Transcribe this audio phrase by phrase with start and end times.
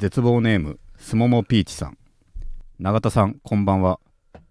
[0.00, 1.98] 絶望ネームすももピーチさん。
[2.78, 4.00] 永田さんこんばんは。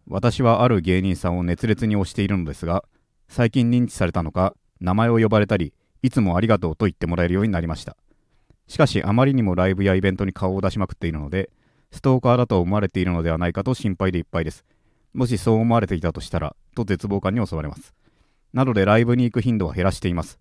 [0.07, 2.83] 私はある芸人さんを熱烈に推しているのですが
[3.29, 5.73] 最近認知されたのか名前を呼ばれたり
[6.03, 7.97] いつもありがとうと言ってもらえるようになりました。
[8.67, 11.49] しかしあまりにもライブやイベントに顔を出しまくっているので
[11.91, 14.65] ストーカーだと思われているのではないかと心配でいっぱいです。
[15.15, 17.95] もしそう思われていたとしたらと絶望感に襲われます。
[18.53, 20.39] なのでライブに行く頻度は減らしています。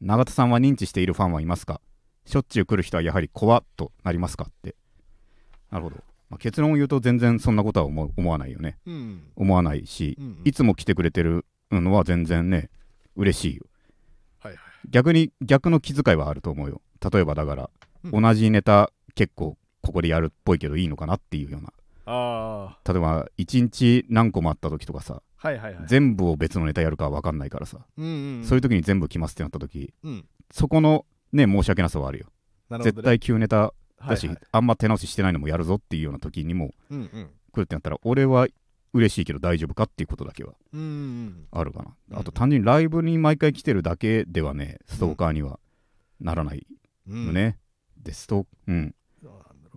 [0.00, 1.82] 永田さんは認知しているファンはいますか？
[2.28, 4.76] しょっちゅう来る人はやはり怖っとなりますかって。
[5.70, 5.96] なるほど、
[6.28, 8.76] まあ、結論を言うと全然そんなことは思思わないよね。
[8.86, 9.22] うん。
[9.34, 10.40] 思わないし、うんうん。
[10.44, 12.68] いつも来てくれてるのは全然ね
[13.16, 13.64] 嬉しいよ。
[14.40, 16.82] はいはい逆に逆の気遣いはあると思うよ。
[17.12, 17.70] 例えばだから、
[18.04, 18.22] うん。
[18.22, 21.72] 同じネタ結構ここでやるっぽいけどいいのかなっていうような。
[22.04, 25.84] あ例えば1日何個もあった時とかさ、あはいはいはい。
[25.86, 28.44] 全部を別のネタやるかは分かんないからさ、うんうん。
[28.44, 30.26] そういう時に全部来ますってなった時うん。
[30.50, 32.26] そこのね申し訳なさはあるよ。
[32.68, 32.90] なるね。
[32.90, 33.72] 絶対旧ネタ
[34.06, 34.46] だし、はいはい。
[34.52, 37.30] あんま手直ししてないのもやるぞっていうような時にもうんうん。
[37.52, 38.46] 来るってなったら俺は
[38.92, 45.60] 嬉しいけど大丈夫かっていうことだけはうんうんあるかな、うんあと単純にライブに毎回来てるだけではねストーカーには
[46.20, 46.66] ならない
[47.08, 47.26] うん。
[47.26, 47.58] よね、
[47.96, 48.94] でストうん。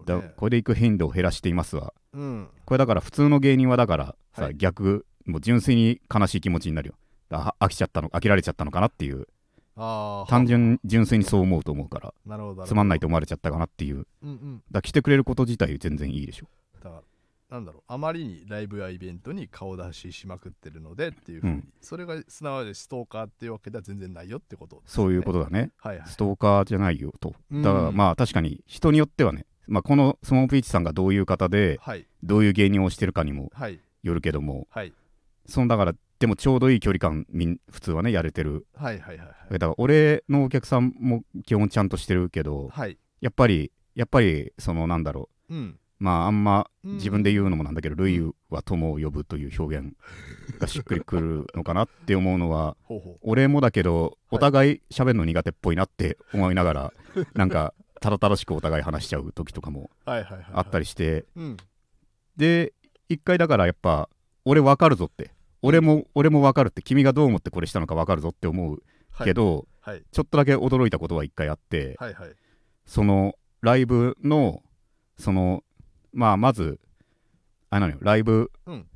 [0.06, 0.34] だね。
[0.36, 1.94] これで行く頻度を減らしていますわ。
[2.14, 2.48] うん。
[2.66, 4.56] これだから普通の芸人はだからさ、はい。
[4.56, 6.96] 逆もう純粋に悲しい気持ちになるよ。
[7.30, 9.28] 飽きちゃったの飽きられちゃったのかなっていう
[9.76, 12.14] 単純純粋にそう思うと思うから。
[12.26, 14.08] なるほどつまんないとと思われちゃったかなっていう。
[14.24, 14.64] うんうん。
[14.72, 16.48] ら来てくれること自体全然いいでしょ。
[16.84, 17.02] だから
[17.50, 17.84] なんだろう。
[17.88, 21.74] あまりにライブやイベントに顔出ししまくってるのでっていうふうに、うん。
[21.82, 25.72] それがすなわちストーカーっていうわけでは全然ないよってことね、そういうことだね。
[25.78, 26.08] はいはい。
[26.08, 27.34] ストーカーじゃないよと。
[27.52, 32.06] うんだからまあ確かに人によってはね、まあ、このスモーピーチさんがどういう方ではい。
[32.24, 33.80] どういう芸人をしてるかにもはい。
[34.04, 34.68] よるけども。
[34.70, 34.94] はい。
[35.46, 37.26] そのだからでもちょうどいい距離感
[37.72, 38.68] 普通はねやれてる。
[38.76, 43.00] はいはいはいだから俺のお客さんも基本ちゃんとしてるけどはい。
[43.22, 45.56] やっぱりやっぱりそのなんだろう。
[45.56, 45.58] ん。
[45.58, 46.94] うまああんまうん。
[46.98, 49.96] 自分で言うのもなんだけど「類は友を呼ぶ」という表現
[50.60, 52.78] がしっくりくるのかなって思うのは
[53.22, 56.94] 俺もだけどお互い喋るの苦手っぽいなって思いながら
[57.34, 60.46] なんかただ楽しくお互い話しちゃう時とかもうはいはいはい。
[60.54, 61.26] あったりして。
[61.36, 61.58] うん。
[62.38, 62.74] で
[63.10, 64.08] 一回だからやっぱ
[64.46, 65.32] 俺わかるぞって
[65.62, 69.28] 俺も俺もわかるって君がどう思ってこれしたのかわかるぞって思うはい。
[69.28, 70.04] けどはい。
[70.12, 72.30] ちょっとだけ驚いたことは一回あってはいはい。
[72.86, 74.64] そのライブの
[75.18, 75.64] その
[76.14, 76.80] まあまず
[77.70, 78.88] あれなのよライブ、うん。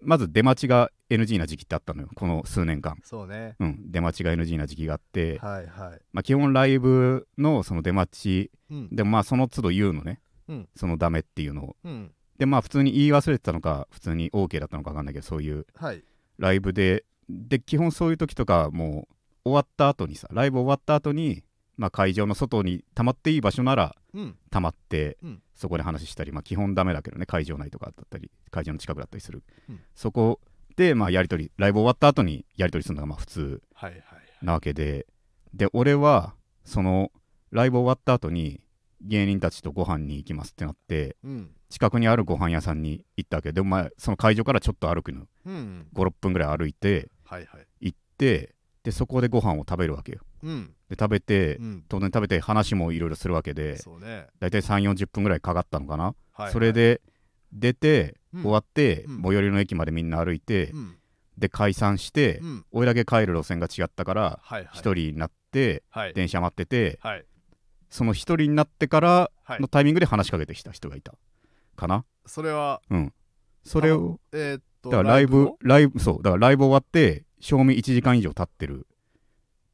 [0.00, 3.54] まず出待ちが NG な時期ってあったのよこの数年間、そうね。
[3.60, 6.00] うん、出待ちが NG な時期があって、はいはい。
[6.12, 8.88] まあ、基本ライブのその出待ちうん。
[8.94, 10.68] でもまあその都度言うのね、うん。
[10.74, 11.76] そのダメっていうのを。
[11.84, 16.02] うんでまあ普通に言い忘れてたのか普通に OK だったのか分かんないけどそういうはい。
[16.38, 19.06] ライブでで基本そういう時とかも
[19.44, 21.44] う終わった後にさライブ終わった後に
[21.76, 24.36] まあ会場の外に溜まっていい場所ならうん。
[24.50, 25.42] 溜まって、うん。
[25.54, 29.80] そこで話したりまあ基本ダメだけどね会場内とかだったり会場の近くだったりする、うん。
[29.94, 30.40] そこ
[30.74, 33.62] でまあやり取りライブ終わった後にやり取りするのがまあ普通
[34.42, 35.06] なわけで。
[35.54, 37.12] で俺はその
[37.52, 38.60] ライブ終わった後に
[39.00, 43.50] 芸人たちとご飯に行きますってなってうん近くにあるご飯屋さんに行ったわけ。
[43.50, 45.22] でもまあその会場からちょっと歩くの。
[45.46, 45.86] うん。
[45.94, 47.66] 56分ぐらい歩いてはいはい。
[47.80, 50.20] 行ってでそこでご飯を食べるわけよ。
[50.42, 50.74] うん。
[50.90, 51.84] で食べて、うん。
[51.88, 53.78] 当然食べて話もいろいろするわけで
[54.38, 56.52] 大体3 4 0分ぐらいかかったのかな、はいはい。
[56.52, 57.00] それで
[57.54, 58.42] 出て、うん。
[58.42, 59.22] 終わって、うん。
[59.22, 60.96] 最寄りの駅までみんな歩いて、うん。
[61.38, 62.66] で解散して、うん。
[62.72, 64.68] 俺だけ帰る路線が違ったからはいはい。
[64.74, 66.12] 一、人になってはい。
[66.12, 67.24] 電車待っててはい。
[67.88, 69.60] その一人になってからはい。
[69.60, 71.14] のタイミングで話しかけてきた人がいた
[71.82, 72.04] かな？
[72.26, 72.80] それは
[73.64, 78.86] それをえーっとだからライブのライブそうだからライブ終わって賞味1時間以上経ってる。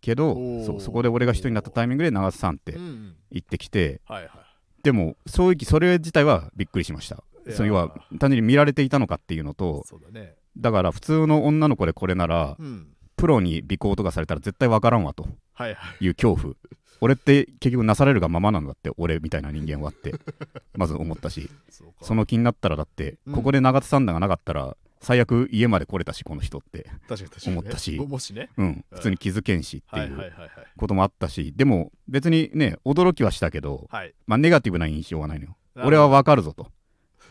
[0.00, 3.16] けどそうそこで俺が一人になったタイミングで長瀬さんってうんうん。
[3.32, 4.30] 言ってきてはいはい。
[4.82, 7.22] でも正直それ自体はびっくりしました。
[7.50, 10.36] それは単純に見られていたのかっていうのとそうだね。
[10.56, 12.88] だから普通の女の子でこれならうん。
[13.16, 15.26] プロに尾行とかされたら絶対わからんわと。
[15.54, 16.04] はいはい。
[16.04, 16.54] いう恐怖
[17.00, 20.14] 俺って結局なされるがままなんだって俺みたいな人間はって
[20.76, 21.50] まず思ったし
[22.00, 23.34] その気になったらだってうん。
[23.34, 26.90] ここで長津サンダーがなかったら最悪家まで来れたしこの人って
[27.52, 27.96] 思ったし
[28.56, 28.84] うん。
[28.92, 30.32] 普通に気づけんしってはいう
[30.76, 34.14] こともあったしでも別にね驚きはしたけどはい。
[34.26, 35.56] まあネガティブな印象はないのよ。
[35.76, 36.70] 俺はわかるぞと。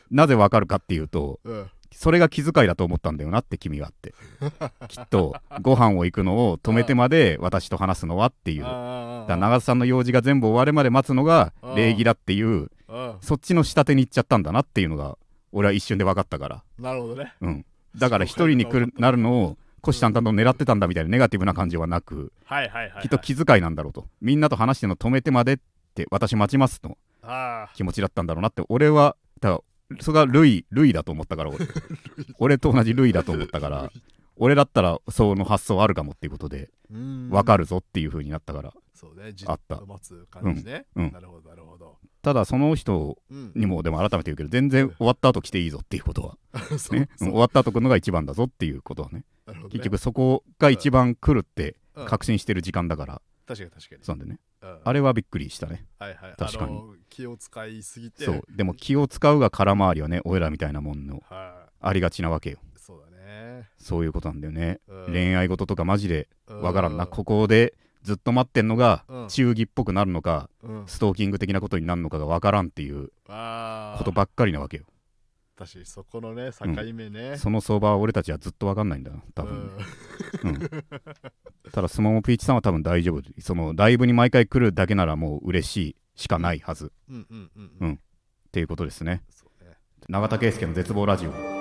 [0.09, 4.13] なぜわかるかっていうとうんそれが気遣いだと思ったんだよなって君はって。
[4.88, 8.62] きっとご飯を行くのを止めてまで私と話すのはっていう。
[8.62, 12.69] だかあら長津さんの用事が全部終わるまで待つのが礼儀だっていう。
[12.88, 15.18] あそっちの下手に行っちゃったんだなっていうのが
[15.51, 16.63] 俺は一瞬で分かったから。
[16.80, 17.34] なるほどね。
[17.42, 17.66] うん。
[17.95, 23.01] だから一人に来るなるのを虎視眈々と狙ってたんだみたいなネガティブな感じはなくはいはいはいはい。
[23.04, 24.07] きっと気遣いなんだろうと。
[24.22, 25.57] みんなと話してるの止めてまでっ
[25.95, 26.98] て私待ちますと。
[27.24, 28.63] あ気持ちだったんだろうなって。
[28.69, 29.60] 俺はだ
[30.00, 31.60] それが類類だと思ったから俺。
[32.39, 33.92] 俺と同じ類だと思ったから
[34.36, 39.81] 俺だったらその発想あるかもっていうことで分分かるぞっていう風になったからそうねじあった。
[39.81, 41.06] 待つ感じね、うん。
[41.06, 41.12] うん。
[41.12, 46.38] なるほどなるほど、ただその人うん、にもでも改めて言うけど全然終わった後来ていいぞっていうことは
[46.80, 49.24] 終わった後来るのが一番だぞっていうことはね。
[49.69, 52.06] 結局そこが一番来るってうん。
[52.06, 53.22] 確信してる時間だから。
[53.48, 54.04] 確かに確かに。
[54.04, 54.39] そうなんでね。
[54.42, 55.86] うんあれはびっくりしたね。
[56.00, 56.36] はいはい。
[56.38, 56.81] 確かに。
[57.09, 58.25] 気を使いすぎて。
[58.25, 58.44] そう。
[58.50, 60.21] でも気を使うが空回りはね。
[60.25, 61.21] 俺らみたいなもんの。
[61.30, 62.57] はありがちなわけよ。
[62.75, 63.69] いそうだね。
[63.77, 64.80] そういうことなんだよね。
[64.88, 65.13] うん。
[65.13, 67.06] 恋愛事とかマジでわからんな。
[67.06, 69.27] うここでずっと待ってんのがうん。
[69.27, 70.83] 忠義っぽくなるのかうん。
[70.88, 74.86] ストーキング的なことになるのかがわからんっていうことばっかりなわけよ
[75.57, 79.12] 確かにそこのね境目ね、その相場は俺たちはずっとわかんないんだ。
[79.12, 79.75] な多分。
[79.77, 79.83] ね
[80.44, 80.69] うん。
[81.71, 83.24] ただスモモピーチさんは多分大丈夫。
[83.42, 86.86] そのライブに毎回来るだけならもう嬉しいしかないはず。
[86.86, 87.89] っうんうんうんううん。
[87.89, 88.00] ん
[88.51, 89.24] ていうことですね。
[89.62, 89.77] ね。
[90.09, 91.56] 永田圭介の絶望ラジオ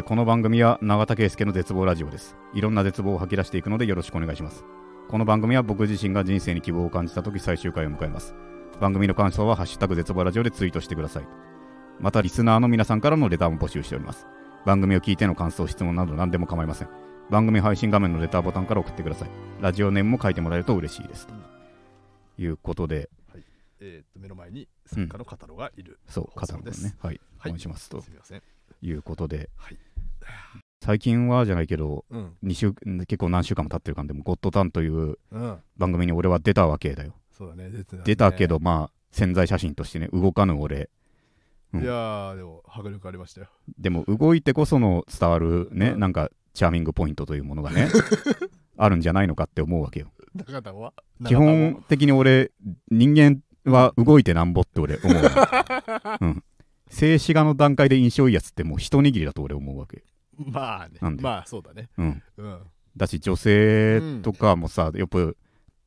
[0.00, 2.34] えーこの番組は永田圭介の絶望ラジオです。
[2.54, 4.64] いろんな絶望を吐き出していくのでよろしくお願いします。
[5.08, 8.34] この番組は僕自身が人生に希望を感じた時最終回を迎えます。
[8.80, 11.24] 番組の感想はハッシュタグ絶望ラジオでツイートしてください。
[11.98, 14.26] またリスナーの皆さんからのレターも募集しております。
[14.64, 16.88] 番組を聞いての感想質問など何でも構いません。
[17.28, 19.28] 番組配信画面のレターボタンから送ってください。
[19.60, 21.26] ラジオネームも書いてもらえると嬉しいです。
[21.26, 21.34] と
[22.38, 23.10] いうことで。
[23.82, 26.84] えーっと目の前に作家の方のがいる、そう放送です。
[26.84, 27.20] 片野君ねはい。
[27.38, 27.50] はい。
[27.50, 28.00] お願いしますと。
[28.00, 28.42] すみません。
[28.82, 29.50] いうことで。
[29.56, 29.78] はい
[30.82, 32.36] 最近はじゃないけどうん。
[32.44, 35.58] 2週結構何週間も経ってる感でもゴッドタンといううん。
[35.76, 37.14] 番組に俺は出たわけだよ。
[37.30, 38.02] そうだね出てたね。
[38.04, 40.90] 出たけどまあ潜在写真としてね動かぬ俺。
[41.72, 41.82] うん。
[41.82, 43.48] いやーでも迫力ありましたよ。
[43.78, 46.00] でも動いてこその伝わるね、うん。
[46.00, 47.88] なんかチャーミングポイントというものがね
[48.76, 50.10] あるんじゃないのかって思うわけよ。
[51.26, 52.52] 基本的に俺
[52.90, 55.28] 人間は動いてなんぼって俺思うの、
[56.20, 56.44] うん、
[56.88, 60.04] 静止画の段階で印象いいやつってもう一握りだと俺思うわけ、
[60.46, 60.98] まあね。
[61.00, 61.22] なんで？
[61.22, 61.88] まあそうだね。
[61.98, 62.58] うん、うん。
[62.96, 65.18] だし女性とかもさ、やっぱ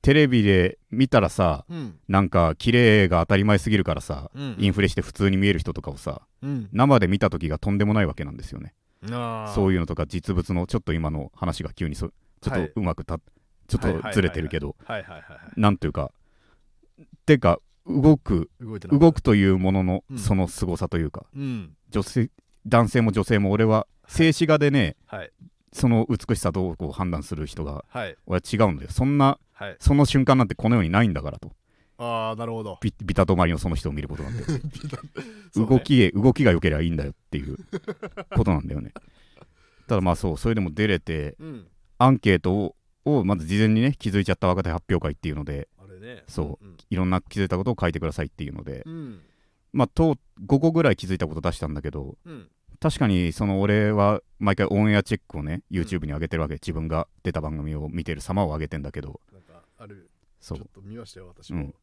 [0.01, 1.99] テレビで見たらさうん。
[2.07, 4.55] なんか綺麗が当たり前すぎるからさ、うん。
[4.59, 6.69] インフレして普通に見える人とかをさうん。
[6.71, 8.73] 生で見た時がとんでもないわけなんですよね。
[9.11, 9.53] あー。
[9.53, 12.09] そういうのとか実物のちょっと今の話が急にそ
[12.41, 12.67] ちょっはい。
[12.71, 13.17] とうまくた、
[13.67, 15.39] ちょっとずれてるけど、はいはいはいはい。
[15.59, 16.11] なんというか
[17.25, 19.05] てか動く動いてなかった。
[19.05, 20.17] 動くというもののうん。
[20.17, 21.75] その凄さというか、うん。
[21.89, 22.29] 女性
[22.65, 25.31] 男性も女性も俺は静止画でねはい。
[25.71, 28.15] その美しさどうこう判断する人がはい。
[28.27, 28.91] 俺は違うんだよ。
[28.91, 29.77] そんなはい。
[29.79, 31.51] その瞬間なんてこの世にないんだからと。
[31.97, 32.77] ああなるほど。
[32.81, 34.43] ビビタ止まりのその人を見ることなんて。
[34.51, 34.59] ね。
[35.55, 37.57] 動きへ動きが良ければいいんだよっていう
[38.35, 38.93] ことなんだよね。
[39.87, 41.67] ただまあそうそれでも出れてうん。
[41.97, 42.75] アンケートを
[43.05, 45.67] をまず事前にね気づいちゃった若手発表会っていうので
[46.27, 46.77] そううん。
[46.89, 49.21] いろんな気づいたことを書いてくださいっていうのでうん。
[49.71, 52.47] まあと5個ぐらい気づいたこと出したんだけどうん
[52.83, 56.55] 確かにその俺は毎回オンエアチェックをね YouTube に上げてるわけ。
[56.55, 59.21] 自分が出た番組を見てる様を上げてんだけど。
[59.31, 60.11] なんかある。
[60.41, 60.57] そう。
[60.57, 61.61] ちょっと見ましたよ私も。
[61.61, 61.75] うん。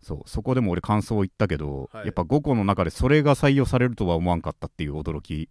[0.00, 0.22] そう。
[0.24, 2.06] そこでも俺感想を言ったけど、はい。
[2.06, 5.48] やっぱ5個の中でそれが採用されるとは思わんかったっていう驚きい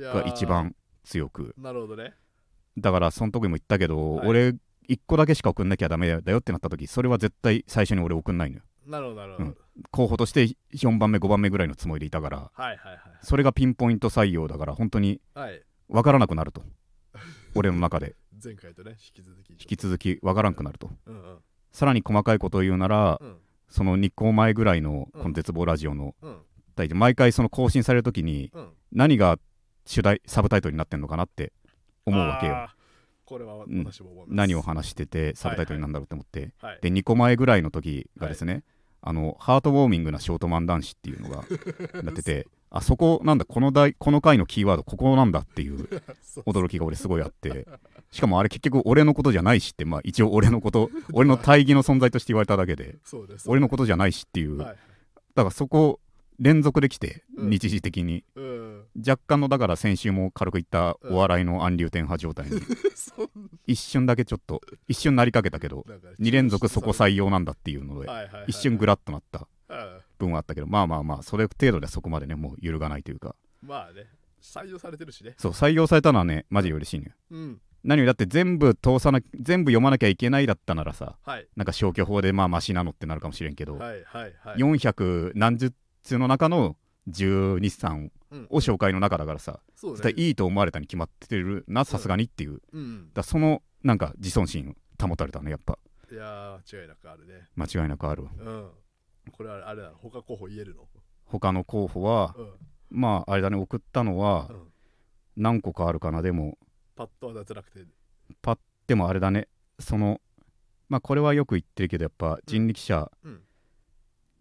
[0.00, 0.22] やー。
[0.22, 1.54] が一番強く。
[1.58, 2.14] なるほどね。
[2.78, 4.28] だからその時も言ったけど、はい。
[4.28, 4.48] 俺
[4.88, 8.62] 1個だけしか送んなきゃダメだよってなった時それは絶対最初に俺送んないのよ。
[8.86, 9.56] なるほどなるほど、うん
[9.90, 15.50] 候補として4番目5番目ぐらいのつもりでいたからはいはいそれがピンポイント採用だから本当にはい。
[15.50, 16.62] はい分からなくなると。
[17.54, 18.16] 俺の中で。
[18.42, 19.50] 前回とね引き続き。
[19.50, 20.90] 引き続き分からんくなると。
[21.06, 21.38] うんうん。
[21.72, 23.38] さらに細かいことを言うならうん。
[23.68, 25.22] その日光前ぐらいのうん。
[25.22, 26.42] この絶望ラジオのうん。
[26.94, 28.72] 毎回その更新される時にうん。
[28.92, 29.38] 何が
[29.86, 31.52] 主題サブタイトルになってんのかなって
[32.06, 32.68] 思うわけよ。
[33.24, 33.84] これはうん。
[33.84, 36.52] 私も何を話しててサブタイトルになんだろうって思って。
[36.60, 36.78] はい。
[36.80, 38.64] で2個前ぐらいの時がですね、
[39.06, 41.44] あのハートウォーミングなショート漫談師っていうのが
[42.02, 45.88] なっててあそこなんだこの題この回のキーワードここなんだっていう
[46.46, 47.66] 驚きが俺すごいあって
[48.10, 52.96] しかもあれ結局俺のことじゃないしってまあ一応俺のこと 俺の大義の存在として言われただけで
[53.46, 54.56] 俺のことじゃないしっていう。
[54.58, 54.76] だはい。
[55.36, 56.00] からそこ
[56.38, 57.50] 連続できてうん。
[57.50, 58.24] 日時的に。
[58.34, 58.84] うん。
[59.06, 62.60] 若干のだから先週も軽く言ったお笑いの暗流転派状態に。
[63.66, 68.08] 一瞬だけちょっと一瞬なりかけたけどなんか2連続そこ採用なんだっていうので
[68.46, 70.00] 一瞬グラッとなったうん。
[70.18, 73.34] 分はあったけどまあまあまあそれ程度ではそこまでねもう揺るがないというか。
[73.62, 74.06] まあね
[74.40, 75.34] 採用されてるしね。
[75.38, 77.60] そう採用されたのはねマジで嬉しいねうん。
[77.82, 81.46] 何よりだって全部通さな全部読まなきゃいけないだったならさはい。
[81.56, 84.56] なんか消去法でまあマシなのってなるかもしれんけど、はいはいはい。
[84.58, 85.72] 400何十
[86.04, 86.76] 通の中の
[87.08, 88.46] 123うん。
[88.50, 93.10] を紹介の中だからさ、そう絶対いいと思われたに決まってるなさすがにっていう、だかうん。
[93.14, 95.78] らそのなんか自尊心保たれたねやっぱ。
[96.10, 97.48] いやー間違いなくあるね。
[97.56, 98.70] 間違いなくあるうん。
[99.32, 100.88] これはあれだ他候補言えるの？
[101.26, 102.52] 他の候補はうん。
[102.90, 104.62] まああれだね送ったのはうん。
[105.36, 106.58] 何個かあるかなでも。
[106.96, 107.84] パッとは出せなくて。
[108.86, 109.48] でもあれだね。
[109.78, 110.20] その
[110.88, 113.40] まあこれはよく言ってるけどやっぱ人力車、うん。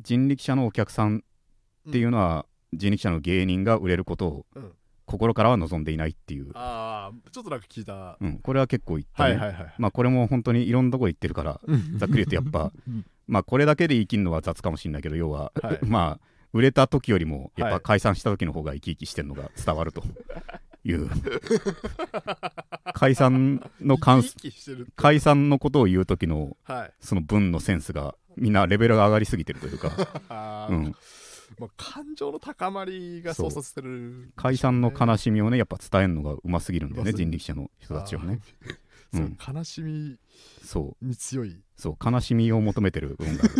[0.01, 1.23] 人力車のお客さん
[1.89, 4.71] っていうのは、人力車の芸人が売れることをうん。
[5.05, 8.17] 心からは望んでいないっていう、ああちょっとなんか聞いた。
[8.19, 11.59] うん、これは結構言ったね、はいはいはいまあこれも本当にいろんなとこ言ってるから
[11.97, 13.05] ざっくり言うとやっぱ うん。
[13.27, 15.79] まあこれだけで生きるのは雑かもしれないけど要は、はい。
[15.83, 17.83] まあ売れた時よりもやっぱはい。
[17.83, 20.03] 解散した時の方が生き生きしてるのが伝わると
[20.83, 21.09] いう。
[22.93, 24.91] 解散の関生き生きしてるって。
[24.95, 26.93] 解散のことを言う時のはい。
[27.01, 30.95] その文のセンスがみんなレベルが上がりすぎてるというか、 うん、
[31.59, 34.31] まあ感情の高まりが操作してる。
[34.35, 38.39] 解散の悲悲しみをねやっぱ伝えるのがうますぎるんだよね人力車の人たちはね。
[39.13, 39.37] そううん。
[39.55, 40.17] 悲しみ
[40.63, 41.05] そう。
[41.05, 41.59] に強い。
[41.77, 43.53] そう悲しみを求めてる部分がある。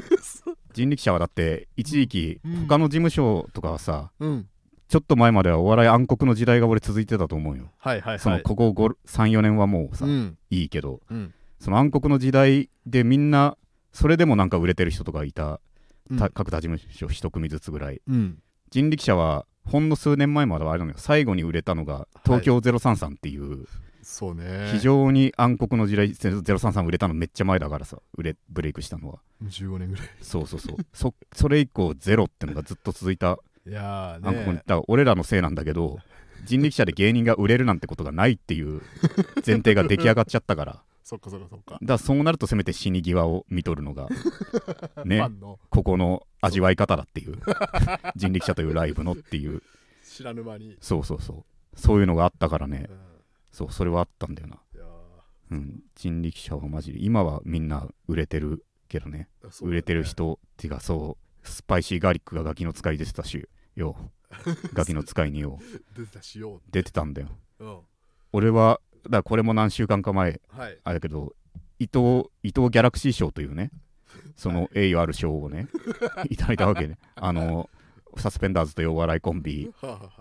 [0.73, 2.67] 人力車はだって一時期うん。
[2.67, 4.47] 他の事務所とかはさうん。
[4.88, 7.71] ちょっと前まではお笑い暗黒の時代が俺続いてたと思うよ。
[7.77, 8.19] はいはいはい。
[8.19, 10.38] そのここ34年はもうさ、うん。
[10.50, 11.33] いいけどうん。
[11.59, 13.57] その暗黒の時代でみんな
[13.93, 15.62] それでもなんか売れてる人とかいた、
[16.10, 16.17] うん。
[16.17, 18.01] た各他事務所一組ずつぐらい。
[18.07, 18.39] うん。
[18.69, 20.98] 人力車はほんの数年前まではあれなのよ。
[20.98, 23.65] 最後に売れたのが東京033っていう、
[24.01, 24.69] そうね。
[24.72, 29.19] 非常に暗黒の時代033売れたのめっちゃ前だからさ売れブレイクしたのは。
[29.43, 30.07] 15年ぐらい。
[30.22, 30.77] そうそうそう。
[30.93, 33.38] そそれ以降ゼロってのがずっと続いた。
[33.65, 36.00] いやー暗黒に、ねだ俺らのせいなんだけど
[36.45, 38.81] 人力車で芸人が売れるなんてことがないっていう
[39.45, 41.74] 前提が出来上がっちゃったからそっかそっかそっか。
[41.74, 44.07] だからそうなるとせめて死に際を見とるのが
[44.95, 45.29] フね
[45.69, 47.38] ここの味わい方だっていう
[48.15, 49.62] 人力車というライブのっていう。
[50.03, 50.77] 知らぬ間に。
[50.79, 51.45] そうそうそ
[51.75, 51.79] う。
[51.79, 52.88] そういうのがあったからね。
[52.89, 53.00] うん。
[53.51, 54.60] そうそれはあったんだよな、
[55.51, 59.29] うん、人力車はマジで今はみんな売れてるけどね。
[59.43, 59.50] ね。
[59.62, 63.95] 売れてる人っていうかそうスパイシーガーリックがガキの使い出てたしよ
[64.74, 65.60] ガキの使いによ
[65.95, 67.29] 出てたしよ出てたんだよ。
[67.60, 67.79] ううん。
[68.31, 70.77] 俺はだこれも何週間か前はい。
[70.83, 71.33] あれだけど
[71.79, 73.72] 伊藤伊藤ギャラクシー賞というね
[74.36, 75.67] その栄誉ある賞をね
[76.29, 76.98] いただいたわけね。
[77.15, 77.69] あの
[78.17, 79.72] サスペンダーズというお笑いコンビ。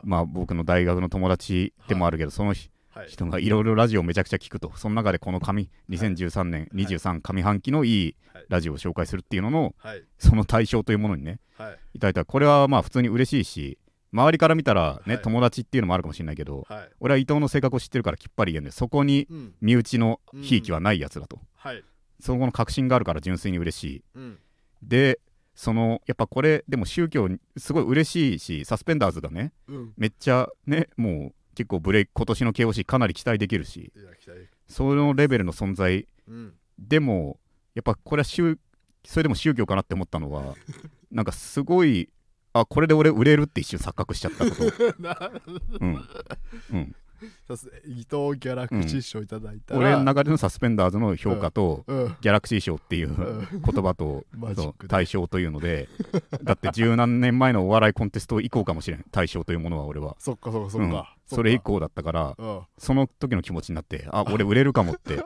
[0.03, 8.47] まあ僕の大学の友達でもあるけど、その人がいろいろラジオをめちゃくちゃ聞くとその中でこの上2013年23上半期のいいはい。
[8.49, 10.03] ラジオを紹介するっていうののはい。
[10.19, 11.79] その対象というものにねはい。
[11.95, 12.25] いただいた。
[12.25, 13.79] これはまあ普通に嬉しいし
[14.13, 15.23] 周りから見たらね、はい。
[15.23, 16.91] 友達っていうのもあるかもしれないけどはい。
[17.01, 21.83] 俺は伊藤の性格を知ってるからきっぱり言うんでそこにうん身内のひいきはないやつだと、はい。
[22.21, 24.05] そこの確信があるから純粋に嬉しい。
[24.15, 24.39] うん。
[24.83, 25.19] で
[25.55, 29.93] そのやっぱこれでも宗教にすごい嬉しいしサスペンダーズがねうん。
[29.97, 33.93] めっちゃねもう結構ブレイク今年の KOC かなり期待できるし
[34.67, 36.55] そのレベルの存在うん。
[36.79, 37.39] でも
[37.75, 38.59] やっぱこれは宗
[39.05, 40.55] それでも宗教かなって思ったのは
[41.11, 42.09] なんかすごい
[42.53, 44.63] あこれで俺売れるって一瞬錯覚しちゃったこと。
[45.03, 45.31] な
[45.81, 46.09] うん、
[46.73, 46.97] うん、
[47.47, 52.17] さす伊藤ギャラクシー賞いただいたら、俺の中でのサスペンダーズの評価と、うん。
[52.21, 53.49] ギャラクシー賞っていううん。
[53.51, 54.25] 言葉と
[54.89, 55.89] 対象というので
[56.43, 59.05] だって十何年前のお笑いコンテスト以降かもしれん。
[59.11, 60.91] 対象というものは俺は、そっかそっかそっうん。
[60.91, 62.61] か、それ以降だったからうん。
[62.79, 65.23] その時の気持ちになってあ俺売れるかもって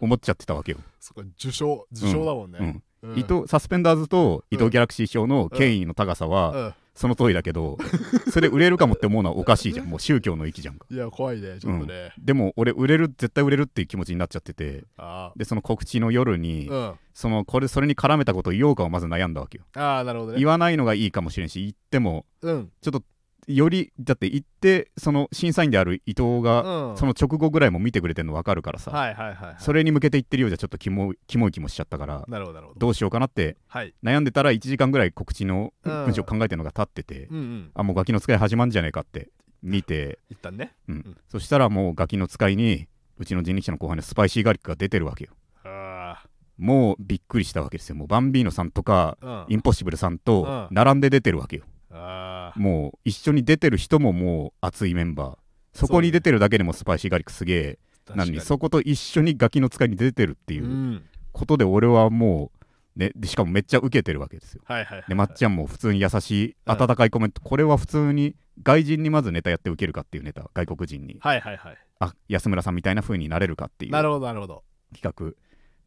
[0.00, 3.10] 思っちゃってたわけよ、 そっか受賞受賞だもんね、うん。
[3.10, 7.76] うん伊藤サスペンダーズと伊藤ギャラクシー賞の権威の高さはその通りだけど
[8.32, 9.86] それ売れるかもって思うのはおかしいじゃん。
[9.86, 10.86] もう宗教の域じゃんか。
[10.90, 16.94] うんいや怖いねちょっとね、でも俺売れる絶対売れるっていう気持ちになっちゃっててあでその告知の夜に、ーうん。
[17.12, 19.64] そのこれそれに絡めたことを言おうかをまず悩んだわけよ。
[19.74, 20.38] あーなるほどね。
[20.38, 22.70] 言わないのがいいかもしれんし言ってもうん。
[22.80, 23.02] ちょっと
[23.46, 26.96] よりだって言ってその審査員である伊藤が、うん。
[26.96, 32.80] その直後ぐらいも見てくれてるの分かるからさ、はいはいはい、はい、それに向けて言ってるようじゃちょっとキモいキモい気もしちゃったからなるほどなるほど。
[32.80, 33.94] どうしようかなってはい。
[34.02, 36.04] 悩んでたら1時間ぐらい告知のうん。
[36.06, 37.70] 文章考えてるのが立ってて、うんうん。
[37.74, 39.30] あもうガキの使い始まんじゃねえかって
[39.62, 40.74] 見て、一旦ね。
[40.88, 40.96] うん。
[40.96, 41.16] ん。
[41.28, 42.86] そしたらもうガキの使いに
[43.18, 45.32] うちの人力車の後輩のスパイシーガーリックが出てるわけよ。
[45.64, 46.24] あ
[46.58, 47.96] もうびっくりしたわけですよ。
[47.96, 49.52] もうバンビーノさんとかーうん。
[49.54, 50.74] インポッシブルさんとうん。
[50.74, 55.36] 並んで出てるわけよもう一緒に出てる人ももう熱いメンバー。
[55.72, 57.78] そこに出てるだけでもスパイシーガーリックすげえ
[58.14, 58.40] なのに。
[58.40, 60.64] そこと一緒にガキの使いに出てるっていう。
[60.64, 61.04] うん。
[61.32, 62.50] ことで俺はも
[62.96, 64.62] うねでしかもめっちゃ受けてるわけですよ。
[64.64, 71.18] はいはいはいでまっちゃんも普通に優しいうん温かいコメントこれは普通に外人にまずネタやって受けるかっていうネタ外国人に。
[71.20, 71.76] はいはいはい。
[72.00, 74.62] あ安村さんみたいな風になれるかっていうなる企ほどなるほど。
[75.02, 75.34] 画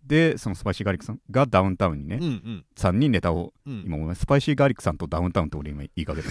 [0.06, 2.66] でそのスパイシーガーリックさんがダウンタウンにね、うんうん。
[2.76, 3.84] 3人ネタをうん。
[3.86, 6.30] 今俺スパイシーガーリックさんとダウンタウンって俺今言いかけた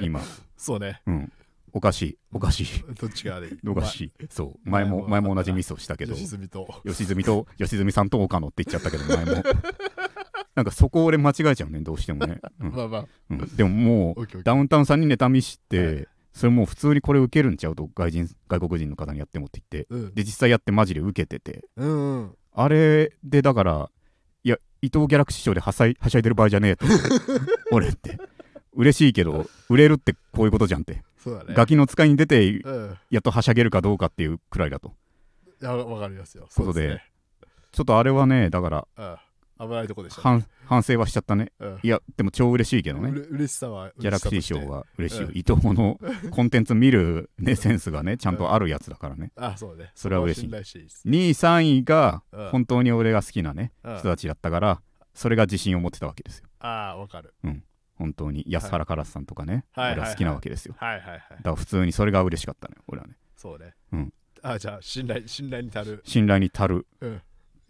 [0.00, 0.20] 今。
[0.56, 1.02] そうね。
[1.06, 1.32] うん。
[1.72, 2.18] おかしい。
[2.32, 2.66] おかしい。
[3.00, 3.68] どっちが悪い？
[3.68, 4.12] おかしい。
[4.30, 4.70] そう。
[4.70, 6.14] 前も前も同じミスをしたけど。
[6.14, 6.68] 吉住と。
[6.86, 9.42] 吉住と吉住さんと岡野って言っちゃったけど前も。
[10.54, 12.72] なんかそこ俺間違えちゃうねどうしてもね、うん。
[12.72, 13.06] まあまあ。
[13.30, 13.56] うん。
[13.56, 16.08] でももうダウンタウンさんにネタ見して、はい。
[16.32, 19.92] それもう普通にこれ受けるんちゃうと外人外国人の方にやってもって言って。
[19.92, 20.14] うん。
[20.14, 21.64] で実際やってマジで受けてて。
[21.76, 23.90] うんうんあれでだから
[24.44, 26.86] いや伊藤ギャラクシー賞ではしゃいはしゃいでる場合じゃねえと。
[27.72, 28.18] 俺って。
[28.76, 31.54] 嬉しいけど売れるってこういうことじゃんって、そうだね。
[31.54, 32.98] ガキの使いに出てうん。
[33.10, 34.92] やっとはしゃげるかどうかっていうくらいだと。
[35.60, 36.48] いやわかりますよ。
[36.54, 37.04] ことでそうすね。
[37.72, 39.16] ちょっとあれはねだからうん
[39.60, 40.22] 危ないとこでしたね。
[40.22, 41.52] 反反省はしちゃったね。
[41.60, 41.80] うん。
[41.82, 43.10] いやでも超嬉しいけどね。
[43.10, 45.38] うれ嬉しさはギャラクシー賞はは嬉しいよ、うん。
[45.38, 45.98] 伊藤の
[46.30, 49.32] コンテンツ見る、ね、センスがねちゃんとあるやつだからね。
[49.36, 49.92] あそうね。
[49.94, 50.64] それは嬉しい。
[50.64, 51.08] していいです。
[51.08, 52.48] 2位3位がうん。
[52.50, 53.98] 本当に俺が好きなねうん。
[53.98, 54.82] 人たちだったから
[55.14, 56.46] それが自信を持ってたわけですよ。
[56.58, 57.34] ああわかる。
[57.96, 59.92] 本当に安原カラスさんとかね、はい。
[59.92, 63.14] 俺は好きなわけですよ、はいはいはいだから普通にそれが嬉しかったね俺はね。
[63.36, 63.74] そうね。
[63.92, 64.12] うん。
[64.42, 66.02] あじゃあ信頼信頼に足る。
[66.04, 66.86] 信頼に足る。
[67.00, 67.22] うん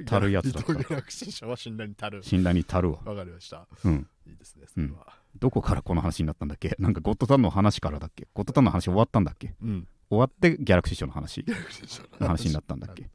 [0.08, 0.74] 足るやつだった。
[0.74, 5.06] ギャラクシー賞は信頼に足る信頼に足るわわかりましたうんいいですねそれは
[5.38, 13.08] どこからこの話になったんだっけなんかゴッドタンの話からだっけゴッドタンの話終わったんだっけうん終わってギャラクシー賞の話ギャラクシー賞の話になったんだっけ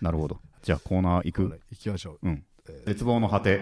[0.00, 3.60] なるほどじゃあコーナー行く行きましょううんえー絶望の果て、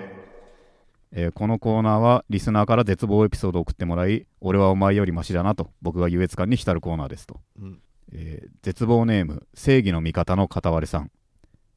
[1.13, 7.81] えーこのコーナーはリスナーから絶望エピソードを送ってもらい俺はお前よりマシだなと僕が優越感に浸るコーナーですと、うん
[8.13, 11.11] えー絶望ネーム正義の味方の片割れさん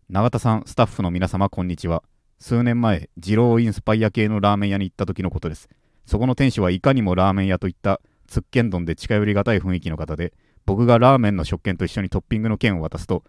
[0.07, 2.03] 永田さんスタッフの皆様こんにちは。
[2.37, 5.67] 数年前二郎インスパイア系のラーメン屋に行った時のことです。
[6.05, 10.31] そこの店主はいかにもラーメン屋といったつっけんどんで近寄りがたい雰囲気の方で
[10.67, 13.23] 僕がラーメンの食券と一緒にトッピングの券を渡すと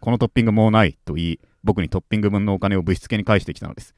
[0.00, 3.94] このトッピングもうないと言い僕にトッピング分のお金をぶしつけに返してきたのです。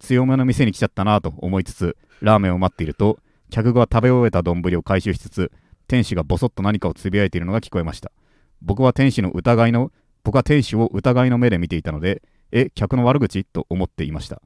[0.00, 3.20] 強めの店に来ちゃったなと思いつつラーメンを待っていると
[3.50, 5.52] 客が食べ終えた丼を回収しつつ
[5.86, 8.10] 店主がボソッと何かをつぶやいているのが聞こえました。
[8.62, 9.92] 僕は店主の疑いの
[10.24, 13.44] 僕は店主を疑いの目で見ていたのでえ客の悪口？
[13.44, 14.40] と思っていました。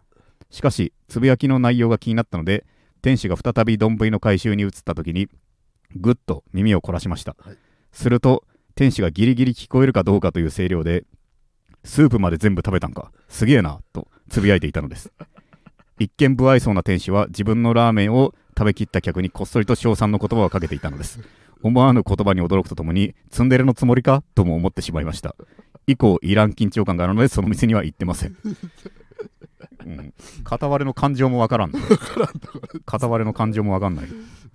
[0.51, 2.65] しかしつぶやきの内容が気になったので
[3.01, 5.29] 店主が再び丼の回収に移った時に
[5.97, 7.57] ぐっと耳を凝らしました、はい。
[7.91, 11.05] すると店主がギリギリ聞こえるかどうかという声量で
[11.85, 13.11] スープまで全部食べたんか？
[13.29, 13.81] すげえな！
[13.93, 15.13] とつぶやいていたのです。
[15.99, 21.21] 一見不愛想な店主は自分のラーメンを食べきった客にこっそりと称賛の言葉をかけていたのです。
[21.63, 24.23] 思わぬ言葉に驚くとともにツンデレのつもりか？
[24.35, 25.37] とも思ってしまいました
[25.87, 28.37] 以降いらん緊張感があるのでその店には行ってません、
[29.87, 30.15] うん、
[30.45, 31.73] 片割れの感情もわからん。
[32.87, 34.09] 片割れの感情もわかんない。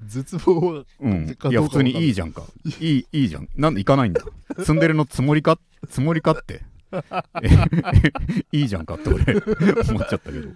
[0.05, 1.35] 絶望うん。
[1.35, 2.43] か、いや普通にいいじじゃんか。
[2.79, 3.49] いいいいじゃん。
[3.55, 4.21] なんで行かないんだ？
[4.63, 5.59] ツンデレのつもりか
[5.89, 6.61] つもりかって。
[7.43, 7.49] え
[8.53, 10.49] いいじゃんかって俺思っちゃったけど。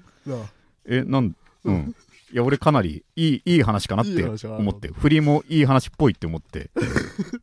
[0.85, 1.95] えなんうん。
[2.31, 4.23] いや俺かなりいいいい話かなって。
[4.47, 4.87] 思って。
[4.89, 6.69] 振りもいい話っぽいって思って。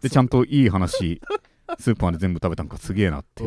[0.00, 1.20] でちゃんといい話
[1.78, 3.44] スーパーで全部食べたんかすげえなって。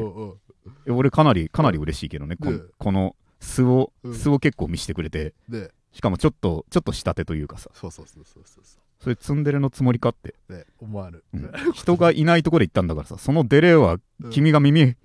[0.87, 2.35] 俺かなりかなり嬉しいけどね。
[2.35, 5.33] こねこの素をを結構見せてくれて。
[5.49, 7.69] でしかもちょっとちょっと仕立てというかさ。
[7.73, 8.63] そうそうそうそうそう。
[8.63, 10.35] そそれツンデレのつもりかって。
[10.79, 11.23] 思わぬ。
[11.33, 11.51] うん。
[11.73, 13.17] 人がいないところで行ったんだからさ。
[13.17, 13.97] そのデレは
[14.29, 14.95] 君が耳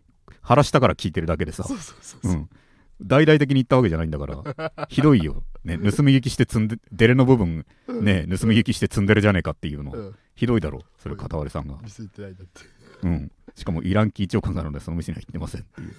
[0.42, 2.32] 晴らしたから聞いてるだけでさ、そうそうそうそう。
[2.32, 2.48] うん、
[3.02, 4.86] 大々的に言ったわけじゃないんだから。
[4.88, 10.14] ひどいよ、ね、盗み聞きして積んでデレの部分ね盗み聞きして積んでるじゃねえかっていうの、うん。
[10.34, 12.60] ひどいだろそれ片割れさんが、店行ってないんだって
[13.02, 15.94] うん、しかもイランキー長官なのでその店には行ってませんっていう。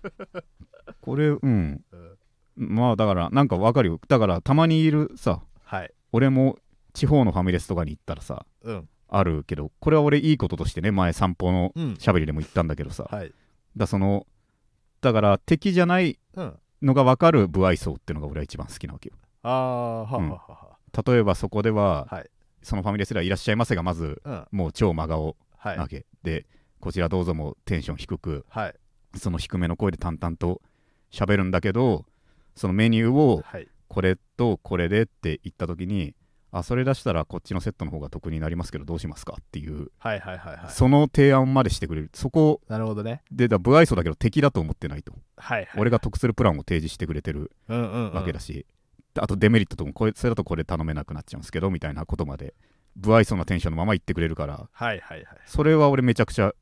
[1.00, 1.84] これうん。
[1.92, 2.16] うん。
[2.56, 4.00] まあだからなんかわかるよ。
[4.08, 5.92] だからたまにいるさはい。
[6.12, 6.58] 俺も
[6.92, 8.88] 地方のファミレスとかに行ったらさうん。
[9.08, 11.96] あるけどこれは俺いいこととしてね前散歩のうん。
[11.96, 13.32] しゃべりでも言ったんだけどさ、はい。
[13.76, 14.26] だその
[15.00, 16.58] だから敵じゃないうん。
[16.82, 19.14] のが分かる不愛想っていうのが俺は一番好きなわけよ。
[19.44, 20.30] ああははうん。
[20.30, 22.30] はは例えばそこでは、はい。
[22.62, 24.46] そのファミレスではいらっしゃいませがまずうん。
[24.52, 25.76] もう超真顔はい。
[25.76, 26.46] なわけ、で
[26.80, 28.74] こちらどうぞもテンション低くはい。
[29.16, 30.60] その低めの声で淡々と
[31.10, 32.04] 喋るんだけど
[32.56, 33.68] そのメニューをはい。
[33.88, 36.14] これとこれでって言った時に
[36.50, 40.70] あそれ出したらこっちのセットの方が得になりますけどどうしますかっていう、はいはいはいはい。
[40.70, 42.10] その提案までしてくれる。
[42.14, 43.22] そこなるほどね。
[43.30, 48.12] でだ不愛想だけど敵だと思ってないと、はいはい俺が得するプランを提示してくれてるうんうんうん。
[48.14, 48.66] わけだし、
[49.18, 52.54] あとデメリットともこれそれだとこれ頼めなくなっちゃうんですけどみたいなことまで
[53.00, 55.26] 不愛想なテンションのまま言ってくれるからはいはいはい。
[55.46, 56.52] それは俺めちゃくちゃ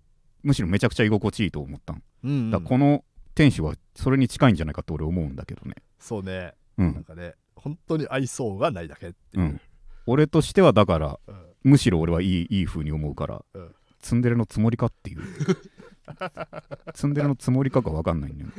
[0.42, 2.02] むしろめちゃくちゃ居心地いいと思ったん。
[2.24, 2.50] うんうん。
[2.50, 5.74] だこの店主はそれに近いんじゃないかって俺思うんだけどね。
[5.98, 6.54] そうね。
[6.78, 9.42] うん、なんかね本当に愛想がないだけっていう。
[9.42, 9.60] うん。
[10.06, 11.50] 俺としてはだからうん。
[11.62, 13.74] むしろ俺はいいいい風に思うから、うん。
[14.00, 15.20] ツンデレのつもりかっていう。
[16.94, 18.50] ツンデレのつもりかが分かんないんだよ、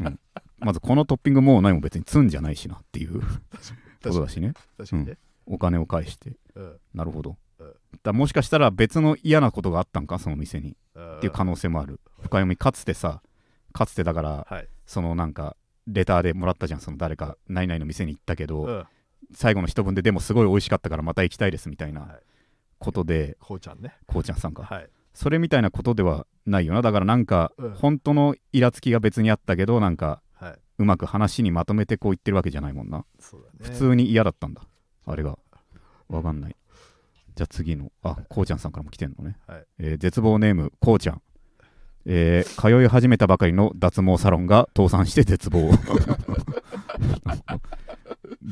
[0.00, 0.18] うん、
[0.58, 3.20] まずこのトッピングもうないも別にツンじゃないしなっていう。
[3.20, 3.26] こ
[4.02, 4.54] とだしね。
[4.78, 6.30] 確かにね、お金を返して。
[6.30, 6.36] うん
[6.94, 7.36] なるほど。
[7.58, 7.74] うん。
[8.02, 10.18] だもしかしたら別の嫌なことがあったんか？
[10.18, 10.76] その店に。
[10.94, 11.16] うん。
[11.18, 12.00] っていう可能性もある。
[12.18, 13.22] 深読みかつてさ
[13.72, 16.80] かつてだからはい、そのなんかレターでもらったじゃん。
[16.80, 18.84] その誰か何々の店に行ったけど、うん、
[19.34, 22.18] 最後の一文ででもすごい美味しかったからまた行きたいですみたいはない。
[22.78, 23.96] ことで、こうちゃんね。
[24.06, 24.88] こうちゃんさんか、はい。
[25.14, 26.82] それみたいなことではないよな。
[26.82, 27.70] だからなんか、うん。
[27.70, 30.58] 本当のイラつきが別にあったけどなんかはい。
[30.78, 33.04] うまく話にまとめてこう言ってるわけじゃないもんな、ね。
[33.62, 34.62] 普通に嫌だったんだ。
[35.06, 35.38] あれが
[36.08, 36.56] わかんない。
[37.34, 39.64] じゃあ次のあこうちゃんさんからも来てんのね、はい。
[39.78, 41.22] えー絶望ネームこうちゃん。
[42.06, 45.70] えー通い始めたばかりの脱毛サロンが倒産して絶望。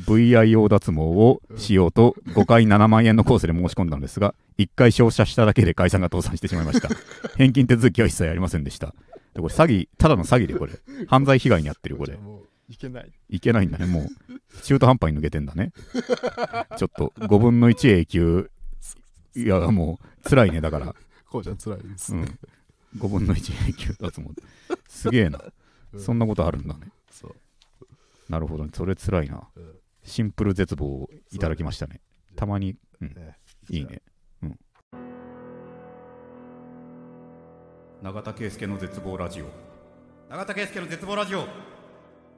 [0.07, 6.89] VIO 脱毛をしようと5回7万円のコースで申し込んだのですが1回照射しただけで解散が倒産してしまいました。
[7.37, 8.93] 返金手続きは一切ありませんでした。
[9.33, 10.73] でこれ詐欺ただの詐欺でこれ。
[11.07, 12.17] 犯罪被害に遭ってるこれ
[12.67, 13.11] いけない。
[13.29, 14.61] いけないんだねもう。
[14.61, 15.71] 中途半端に抜けてんだね。
[16.77, 18.51] ちょっと5分の1永久。
[19.35, 20.95] いやもう辛いねだから。
[21.29, 22.39] こうちゃん辛いです、うん。
[22.97, 24.29] 5分の1永久脱毛
[24.87, 25.41] すげえな。
[25.93, 25.99] うん。
[25.99, 26.91] そんなことあるんだね。
[27.11, 27.35] そう、
[28.29, 28.71] なるほどね。
[28.73, 29.47] それ辛いな。
[29.55, 29.75] うん。
[30.03, 32.01] シンプル絶望をいただきましたね。
[32.29, 33.37] そうたまに、うん、ね。
[33.69, 34.01] いいね。
[34.41, 34.59] うん。
[38.01, 39.49] 永田圭介の絶望ラジオ。
[40.29, 41.47] 永田圭介の絶望ラジオ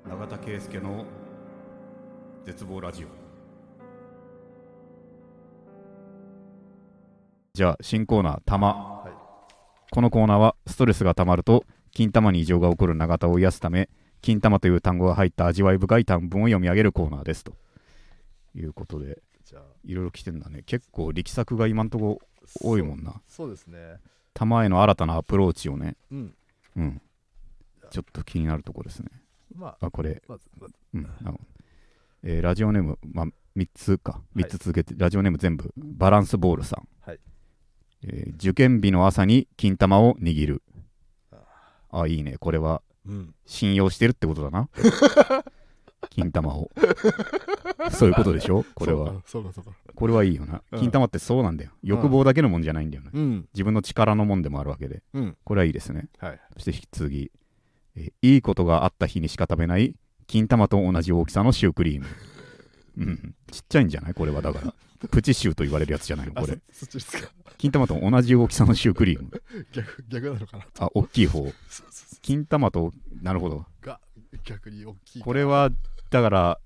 [0.09, 1.05] 永田圭介の
[2.45, 3.07] 絶望ラジオ。
[7.53, 8.67] じゃあ新コーナー「玉」
[9.03, 9.11] はい。
[9.91, 13.89] このコーナーはストレスがたまると金玉に異常が起こる永田を癒すため
[14.21, 17.53] 金玉という単語が入った味わい深い短文を読み上げるコーナーですと。
[18.55, 19.63] いうことでじゃあ。
[19.83, 20.63] いろいろ来てんだね。
[20.65, 22.21] 結構力作が今んとこ
[22.61, 23.21] 多いもんな。
[23.27, 23.99] そうですね。
[24.33, 25.97] 玉への新たなアプローチをね。
[26.11, 26.35] うん。
[26.77, 27.01] うん。
[27.89, 29.09] ちょっと気になるとこですね
[29.55, 30.21] まああこれ。
[30.27, 31.39] まずまずうんあの
[32.23, 34.21] えーラジオネーム、まあ、3つか。
[34.35, 35.71] 3つ続けて、ラジオネーム全部。
[35.77, 37.19] バランスボールさん、はい。
[38.03, 40.63] えー受験日の朝に金玉を握る。
[41.89, 42.37] あいいね。
[42.39, 43.35] これはうん。
[43.45, 44.69] 信用してるってことだな。
[46.09, 46.71] 金玉を。
[47.91, 48.65] そういうことでしょ？
[48.75, 49.21] これは。
[49.25, 49.93] そうかそうかそうか。
[49.95, 50.61] これはいいよな。
[50.71, 50.79] うん。
[50.79, 51.71] 金玉ってそうなんだよ。
[51.83, 53.11] 欲望だけのもんじゃないんだよね。
[53.13, 53.47] うん。
[53.53, 55.01] 自分の力のもんでもあるわけで。
[55.13, 55.37] うん。
[55.43, 56.09] これはいいですね。
[56.19, 56.39] はい。
[56.53, 57.31] そして引き次、
[57.97, 59.95] えーいいことがあった日にしか食べない
[60.27, 62.05] 金玉と同じ大きさのシュークリーム。
[62.97, 63.35] うん。
[63.51, 64.13] ちっちゃいんじゃない？
[64.13, 64.73] これはだから。
[65.11, 66.33] プチシューと言われるやつじゃないの？
[66.35, 66.59] あこれ。
[67.57, 69.29] 金玉と同じ大きさのシュークリーム。
[69.71, 70.65] 逆逆なのかな？
[70.73, 71.51] とあ大きい方。
[72.21, 73.65] 金玉となるほど。
[73.81, 73.99] うが
[74.43, 75.69] 逆に大きいこれは
[76.09, 76.59] だから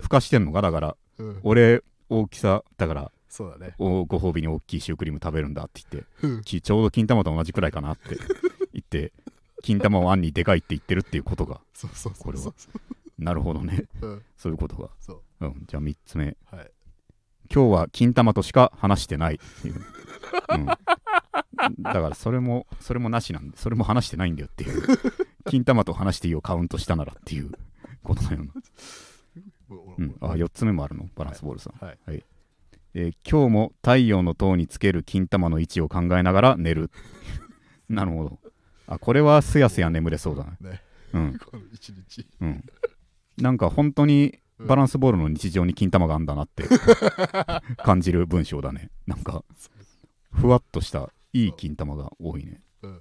[0.00, 0.62] 孵化してんのか？
[0.62, 1.40] だからうん。
[1.42, 3.74] 俺大きさだからそうだね。
[3.78, 6.42] おご褒美に大きいシュークリーム食べるんだって言ってうん。
[6.42, 8.16] きちょうど金玉と同じくらいかなって
[8.74, 9.12] 言って
[9.62, 11.60] 金玉をあんにでかいって言ってるっていうことが。
[11.74, 12.24] そうそうそう。
[12.24, 12.44] これは。
[12.44, 12.54] そう。
[13.18, 13.84] なるほどね。
[14.00, 14.22] うん。
[14.36, 14.90] そういうことが。
[15.00, 15.46] そう。
[15.46, 15.64] うん。
[15.66, 16.36] じゃあ3つ目。
[16.50, 16.70] はい。
[17.52, 19.36] 今日は金玉としか話してない。
[19.36, 19.74] っていう、
[20.50, 24.82] うん、だからそれもそれもなしなんでそれも話してないんだよっていう。
[25.48, 27.52] 金玉と話していいよカウントしたならっていう
[28.02, 28.52] ことだよな、
[29.70, 32.24] おおうん、あ4つ目もあるのバランスボールさん、はいえー
[33.30, 36.90] 今日も太陽の塔につける金玉の位置を考えながら寝る
[37.88, 38.38] なるほど
[38.88, 40.56] あこれはすやすや眠れそうだね。
[40.60, 40.82] ね。
[41.12, 41.38] うん。
[41.38, 42.26] この一日。
[42.40, 42.64] うん。
[43.36, 46.64] なんか本当にバランスボールの日常に金玉があんだなって
[47.84, 48.90] 感じる文章だね。
[49.06, 49.44] なんか
[50.32, 52.62] ふわっとしたいい金玉が多いね。
[52.82, 53.00] うん。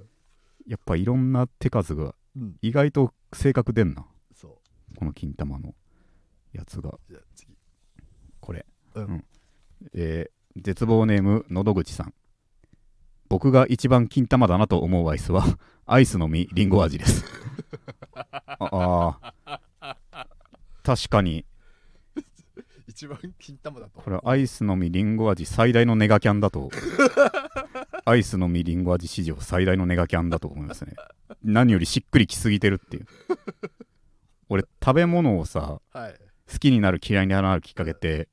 [0.68, 2.58] やっぱいろんな手数がうん。
[2.62, 4.06] 意外と性格出んな。
[4.36, 4.60] そ
[4.98, 5.74] この金玉の
[6.52, 6.90] やつが。
[6.90, 7.58] うじゃあ次。
[8.42, 8.66] これ。
[8.96, 9.04] うん。
[9.06, 9.26] うん。
[9.94, 12.14] えー絶望ネームのどぐちさん。
[13.30, 15.46] 僕が一番金玉だなと思うアイスは
[15.90, 17.24] アイスの実りんご味です。
[18.60, 20.26] ああー。
[20.84, 21.46] 確かに。
[22.88, 24.02] 一番金玉だと。
[24.02, 26.70] これアイスの実りんご味最大のネガキャンだと。
[28.04, 30.94] アイスの実りんご味史上最大のネガキャンだと思いますね。
[31.42, 33.08] 何よりしっくりきすぎてるっていう。
[34.50, 36.20] 俺食べ物をさはい。
[36.52, 38.28] 好きになる嫌いになるきっかけって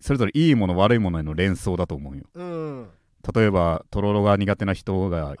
[0.00, 2.24] それぞれいいもの悪いものへの連想だと思うよ。
[2.34, 2.88] うん
[3.34, 5.36] 例えばとろろが苦手な人が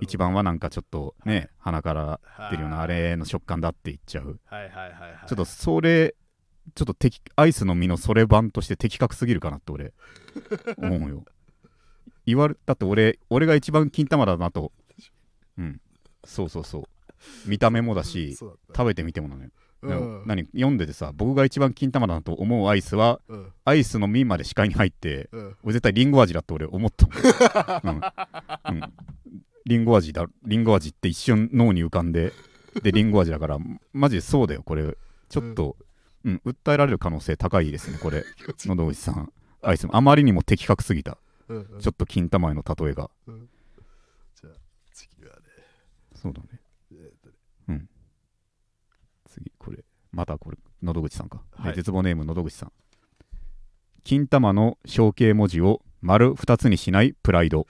[0.00, 4.40] 一番はなんかちょっとね鼻から出るようなあはいれの食感だって言っちゃう。
[4.46, 4.62] はい。
[4.64, 4.70] はい。
[4.70, 4.92] はい。
[4.92, 5.28] はい。
[5.28, 6.14] ちょっとそれ
[6.74, 9.92] ちょっと敵アイスの実のそれ版として的確すぎるかなって俺
[10.78, 11.24] 思うよ。
[12.26, 14.72] 言われだって俺俺が一番金玉だなと
[15.58, 15.80] うん。
[16.24, 16.84] そうそうそう。
[17.46, 19.50] 見た目もだし食べてみてもなのよ
[19.82, 20.22] うん。
[20.26, 23.52] 何読んでてさ僕が一番金玉だと思うアイスはうん。
[23.64, 25.56] アイスの実まで視界に入ってうん。
[25.62, 28.76] 俺絶対リンゴ味だって俺思ったうん。
[28.76, 28.92] うん、
[29.64, 32.32] リンゴ味だリンゴ味って一瞬脳に浮かんで
[32.82, 33.58] でリンゴ味だから
[33.92, 34.96] マジでそうだよこれ。
[35.28, 35.76] ちょっと、
[36.24, 36.42] うん。
[36.44, 38.24] 訴えられる可能性高いですねこれ。
[38.66, 39.32] 喉口さん。
[39.62, 41.18] アイスあまりにも的確すぎた。
[41.48, 41.80] うんうん。
[41.80, 43.10] ちょっと金玉への例えが。
[43.26, 44.52] じゃあ
[44.92, 45.42] 次はね。
[46.14, 46.48] そうだね
[46.92, 47.30] えーと
[47.72, 47.86] ね
[49.28, 49.78] 次これ
[50.12, 51.66] またこれ喉口さんか、はい。
[51.68, 52.72] ね絶望ネーム喉口さん。
[54.02, 57.66] 金玉の象形文字を丸2つにしないプライド。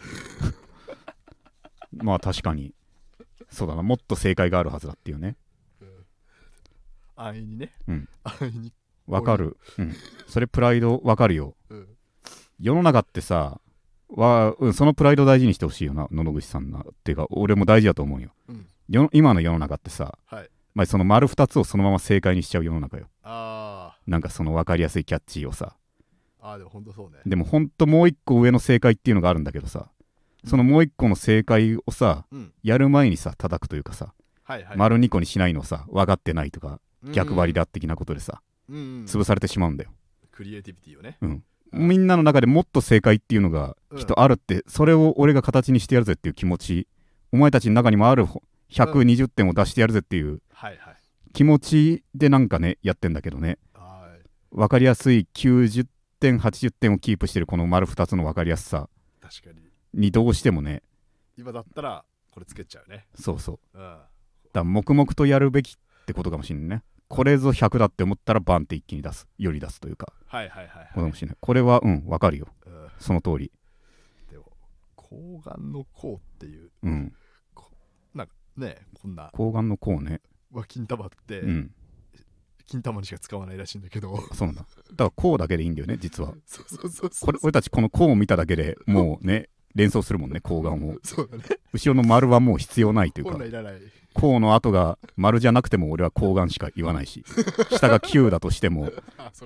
[1.92, 2.74] まあ確かに。
[3.50, 3.82] そうだな。
[3.82, 5.36] もっと正解があるはずだっていうね。
[7.16, 7.72] 安易にね。
[7.88, 8.08] うん。
[8.24, 8.72] 安易に。
[9.06, 9.94] わかる、うん、
[10.28, 11.56] それプライドわかるよ。
[11.68, 11.88] うん。
[12.60, 13.60] 世の中ってさ
[14.08, 18.30] は、うん、そのプライド大事にしてほしいよな野々口さんなっていうか俺も大事だと思うよ。
[18.48, 18.66] うん。
[18.88, 23.08] よ今の世の中ってさ、はいまあ、その丸2つをそのまま正解にしちゃう世の中よ。
[23.22, 25.76] あなんかその分かりやすいキャッチーをさ。
[26.42, 27.18] ーあーでもほんとそうね。
[27.26, 29.88] でもほんともう一個上の正解っていうのがあるんだけどさ
[30.44, 32.52] そのもう一個の正解をさうん。
[32.62, 34.12] やる前にさ叩くというかさ、
[34.44, 34.76] はいはい。
[34.76, 39.04] 丸2個にしないのをさ分かってないとかうん逆張りだ的なことでさ、うんうん。
[39.06, 39.90] 潰されてしまうんだよ。
[40.30, 41.18] クリエイティビティをね。
[41.72, 43.98] みんなの中でもっと正解っていうのがうん。
[43.98, 46.88] きっとあるって、それを俺が形にしてやるぜっていう気持ち
[47.32, 48.26] お前たちの中にもある
[48.70, 50.40] 120点を出してやるぜっていう
[51.32, 53.58] 気持ちでなんかねやってんだけどね。
[53.74, 54.56] はい。
[54.56, 55.86] 分かりやすい90
[56.18, 58.88] 点80点をキープしてるこの丸2つの分かりやすさ
[59.20, 59.60] 確かに。
[59.94, 60.82] にどうしてもね。
[61.36, 63.06] 今だったらこれつけちゃうね。
[63.14, 63.78] そうそう。
[63.78, 63.98] うん。
[64.52, 66.82] だ黙々とやるべきってことかもしれないね。
[67.08, 69.26] これぞ100だって思ったらバンって一気に出す。
[69.38, 70.12] より出すというか。
[70.26, 71.08] はいはいはいはい。
[71.08, 72.48] もしれないこれはうん分かるよ。
[72.66, 72.88] うん。
[72.98, 73.52] その通り。
[74.30, 74.52] でも
[74.96, 77.12] 睾丸の甲っていううん
[78.60, 79.30] ねこんな。
[79.34, 80.20] 睾丸の甲ね。
[80.52, 81.70] は金玉ってうん。
[82.66, 84.16] 金玉にしか使わないらしいんだけど。
[84.32, 84.62] そうなんだ。
[84.62, 86.34] だから甲だけでいいんだよね実は。
[86.46, 90.98] そうそうそうそうこれ俺たちこの甲を見ただけでもうね連想するもんね睾丸を。
[91.02, 91.44] そうだね。
[91.72, 93.32] 後ろの丸はもう必要ないというか。
[93.32, 93.74] 本来いらない。
[94.14, 97.24] 甲の後が丸じゃなくても俺は睾丸しか言わないし。
[97.76, 98.92] 下が9だとしても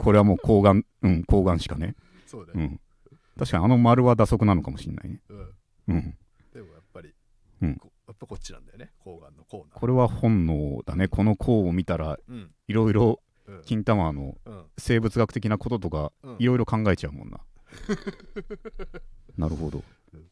[0.01, 1.95] これはもう睾丸うん睾丸しかね。
[2.27, 2.81] そうだねうん。
[3.39, 5.21] 確かにあの丸は打足なのかもしれないね。
[5.29, 5.49] うん。
[5.89, 6.19] うん。
[6.53, 7.15] でもやっぱり
[7.63, 7.77] うん。
[7.77, 8.93] こやっぱこっちなんだよね。
[9.05, 11.09] 睾丸の甲なこれは本能だね。
[11.09, 12.51] この甲を見たらうん。
[12.69, 13.63] いろいろうん。
[13.65, 14.65] 金玉のうん。
[14.79, 16.37] 生物学的なこととかうん。
[16.39, 17.41] いろいろ考えちゃうもんな。
[19.39, 19.83] なるほど。
[20.13, 20.25] うん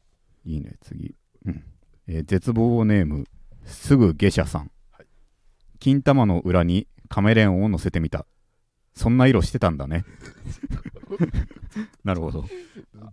[0.44, 1.14] いいね次、
[1.46, 1.64] うん。
[2.08, 3.26] えー絶望ネーム
[3.64, 5.06] すぐ下車さん、はい。
[5.78, 8.26] 金玉の裏にカメレオンを乗せてみた。
[8.94, 10.04] そんな色してたんだね。
[12.04, 12.44] なるほど。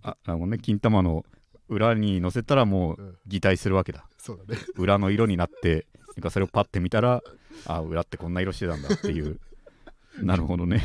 [0.02, 0.58] あなるほどね。
[0.58, 1.24] 金玉の
[1.70, 3.18] 裏に乗せたらもううん。
[3.28, 4.06] 擬態するわけだ。
[4.18, 4.60] そうだね。
[4.76, 7.22] 裏の色になってなんかそれをパッて見たら
[7.66, 9.40] あ裏ってこんな色してたんだっていう。
[10.22, 10.82] なるほどね。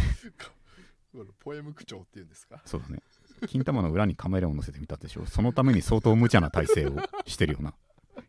[1.41, 2.61] ポエム口調っていうんですか？
[2.65, 3.01] そうだね。
[3.49, 7.75] 金玉の裏にカメレオンを乗せてみたでしょそのために相当無茶な体勢をしてるよな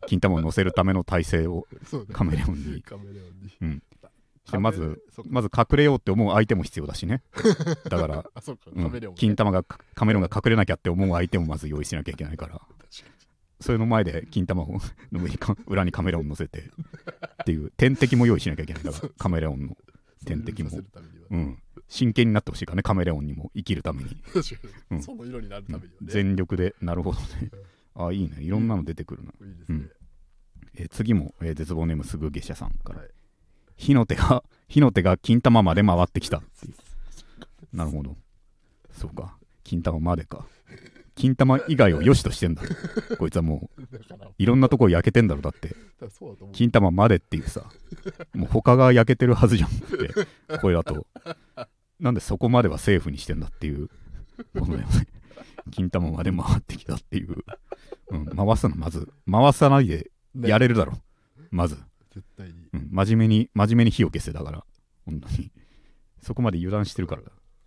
[0.07, 1.67] 金玉を乗せるための体勢を
[2.11, 3.65] カメレオンにカメレオンにう。
[3.65, 3.83] ん
[4.45, 7.23] してまずまず隠れようって思う相手も必要だしね。
[7.89, 8.29] だから、
[8.73, 9.15] うん。
[9.15, 12.61] 金玉がカメレオンが隠れなきゃって思う相手もまず用意しなきゃいけないから。
[13.59, 14.79] それの前で金玉を
[15.11, 16.59] の上にか裏にカメレオン乗せて
[17.41, 19.09] っていう天敵も用意しなきゃいけないだから。
[19.17, 19.75] カメレオンのに
[20.25, 20.69] 天敵も。
[20.69, 20.79] そ
[21.31, 21.57] うん。
[21.87, 24.09] 真剣になってほしいからねカメレオンにも生きるために、
[24.89, 24.97] うん。
[24.97, 26.07] にその色になるためにはね。
[26.07, 27.51] 全力でなるほどね。
[27.95, 28.43] あいいね。
[28.43, 29.89] いろんなの出てくるな、いいですね。
[30.77, 33.09] えー次も、えー絶望ネームすぐ下車さんから、はい
[33.75, 36.39] 火の手が 火の手が金玉まで回ってきた。
[36.39, 38.15] っていうなるほど。
[38.91, 39.37] そうか。
[39.63, 40.45] 金玉までか。
[41.15, 42.61] 金玉以外を良しとしてんだ。
[43.17, 43.83] こいつはもう
[44.37, 45.75] いろんなとこ焼けてんだろだって。
[46.51, 47.69] 金玉までっていうさ
[48.33, 51.07] もう他が焼けてるはずじゃんってこれだと。
[51.99, 53.87] なんでそこまではセーフにしてんだっていう
[54.53, 54.85] ことだよね。
[55.71, 57.37] 金玉まで回ってきたっていう、
[58.09, 60.93] うん、回すのまず回さないでやれるだろ、
[61.49, 61.77] まず。
[62.15, 62.53] 絶対に。
[62.73, 64.65] うん、真面目に真面目に火を消せだから。
[65.05, 65.51] 本当に。
[66.21, 67.21] そこまで油断してるから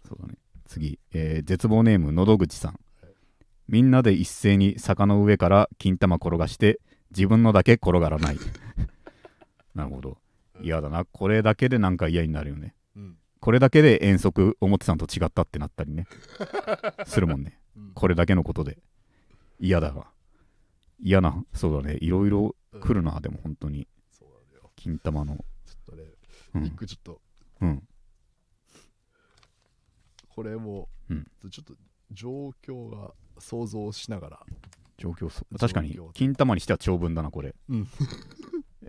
[0.08, 0.34] そうだね。
[0.66, 2.80] 次、えー絶望ネームのど口さん。
[3.68, 6.80] みんなで一斉に坂の上から金玉転がして
[7.10, 8.38] 自分のだけ転がらない。
[9.74, 10.18] なるほど。
[10.62, 11.04] 嫌だな。
[11.04, 12.74] これだけでなんか嫌になるよね。
[12.96, 13.16] うん。
[13.40, 16.06] これだけで遠足思ってたのと違ったってなったりね。
[17.06, 17.60] するもんね。
[17.76, 17.92] うん。
[17.92, 18.78] これだけのことで。
[19.60, 20.10] 嫌だわ。
[21.00, 21.98] 嫌なそうだね。
[22.00, 23.86] いろいろ来るなでも本当に
[24.78, 25.36] 金玉の。
[25.66, 26.04] ちょっとね
[26.54, 26.64] うん。
[26.64, 27.20] 一個ちょっと。
[27.60, 27.82] うん。
[30.28, 31.26] これもうん。
[31.50, 31.74] ちょっと
[32.12, 34.40] 状況が想像しながら。
[34.96, 35.58] 状況そう。
[35.58, 37.88] 確かに状況金玉にしては長文だなこれ、うん。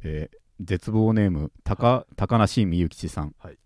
[0.03, 3.57] えー絶望ネーム高高梨みゆきちさん、はい。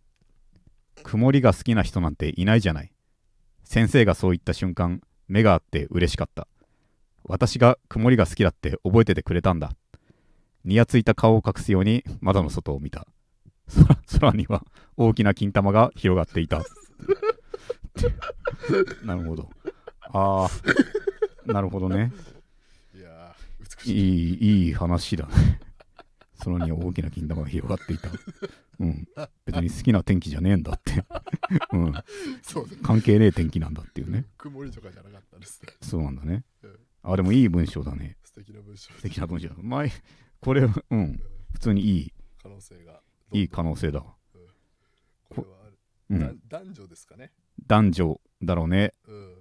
[1.02, 2.92] 曇りが好きな人なんていないじゃない。
[3.64, 6.48] 先生がそう言った瞬間目があって嬉しかった。
[7.24, 9.72] 私が曇りが好きだって覚えててくれたんだ
[10.66, 13.08] にやついた顔を隠すように窓の外を見た。
[14.10, 14.64] 空空には
[14.98, 16.64] 大きな金玉が広がっていた。
[19.04, 19.50] なるほど。
[20.14, 22.12] ああなるほどね。
[22.96, 24.00] いやー美しい。
[24.00, 25.60] いいいい話だね。
[26.44, 28.10] 空には大きな金玉が広がっていた。
[28.80, 29.08] うん。
[29.46, 31.04] 別に好きな天気じゃねえんだって。
[31.72, 31.94] うん。
[32.42, 32.78] そうね。
[32.84, 34.26] 関係ねえ天気なんだっていうね。
[34.38, 35.74] 曇りとかじゃなかったですね。
[35.82, 36.44] そうなんだね。
[36.64, 36.80] うん。
[37.04, 38.18] あでもいい文章だね。
[38.24, 38.94] 素敵な文章。
[38.94, 39.50] 素敵な文章。
[39.50, 39.92] だ前
[40.44, 41.22] これうん。
[41.54, 42.14] 普通にいい。
[42.42, 43.00] 可能性が。
[43.32, 44.00] いい可能性だ。
[44.00, 44.06] わ
[45.30, 46.40] これはある、だうん。
[46.48, 47.32] 男女ですかね。
[47.66, 48.94] 男女だろうね。
[49.08, 49.36] うん。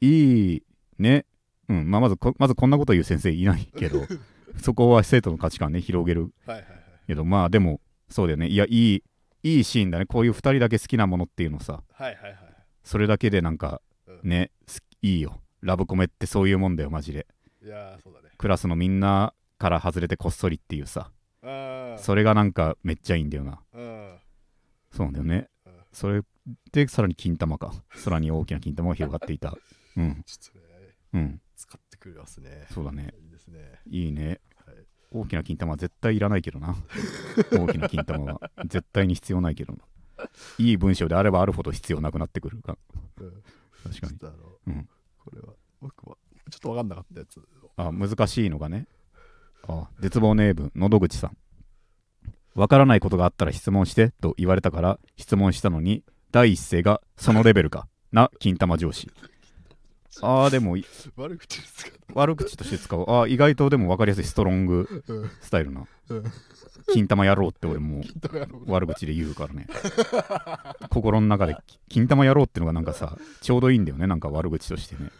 [0.00, 0.62] いい
[0.98, 1.26] ね。
[1.68, 1.90] うん。
[1.90, 4.00] まあまずこまずこんなこと言う先生いないけど
[4.60, 6.32] そこは生徒の価値観ね広げる。
[6.46, 6.82] はいはいはい。
[7.06, 8.48] けどまあでもそうだよね。
[8.48, 9.02] いやいい
[9.44, 10.06] いいシーンだね。
[10.06, 11.82] こういう2人だけ好きなものっていうのさ。
[11.92, 12.36] はいはいはい。
[12.84, 14.50] それだけでなんかうん。
[15.02, 15.40] いいよ。
[15.60, 17.26] ラブコメってそういうもんだよマジで。
[17.62, 18.30] いやーそうだね。
[18.36, 21.12] クラスのみんなから外れてこっそりっていうさ。
[21.98, 23.60] それがなんかめっちゃいいんだよな。
[23.72, 24.18] うん。
[24.90, 25.48] そうなんだよね。
[25.64, 25.72] うん。
[25.92, 26.22] それ
[26.72, 27.72] でさらに金玉か。
[28.04, 29.54] 空に大きな金玉が広がっていた。
[29.96, 30.24] うん。
[30.26, 30.64] ちょっとね
[31.12, 31.40] うん。
[31.54, 32.66] 使ってくれますね。
[32.72, 33.14] そうだね。
[33.22, 33.80] いいですね。
[33.88, 34.40] いいね。
[34.66, 34.76] はい。
[35.12, 36.74] 大きな金玉は絶対いらないけどな。
[37.52, 38.50] 大きな金玉は。
[38.66, 39.78] 絶対に必要ないけどな。
[40.58, 42.76] いい文章であればあるほど必要なくなってくるか。
[43.20, 43.42] うん。
[43.84, 44.74] 確かに。
[44.74, 44.88] うん。
[45.18, 46.16] これは僕は
[46.50, 47.42] ちょっと分かんなかったやつを。
[47.76, 48.86] あ難しいのがね
[49.68, 51.36] あ絶望ネームのどぐちさん。
[52.54, 59.10] わからないことがあったら質問してと言われたから質問したのに第一声がそのレベルか な金玉上司。
[60.20, 60.84] あーでもい
[61.16, 61.92] 悪口ですか？
[62.14, 63.00] 悪口として使う。
[63.08, 65.30] あー意外とでも分かりやすいストロングうん。
[65.40, 65.86] スタイルな。
[66.10, 66.24] うん
[66.92, 68.02] 金玉野郎って俺も
[68.66, 69.66] 悪口で言うからね。
[70.90, 71.56] 心の中で
[71.88, 74.06] 金玉野郎ってのがなんかさちょうどいいんだよね。
[74.06, 75.10] なんか悪口としてね。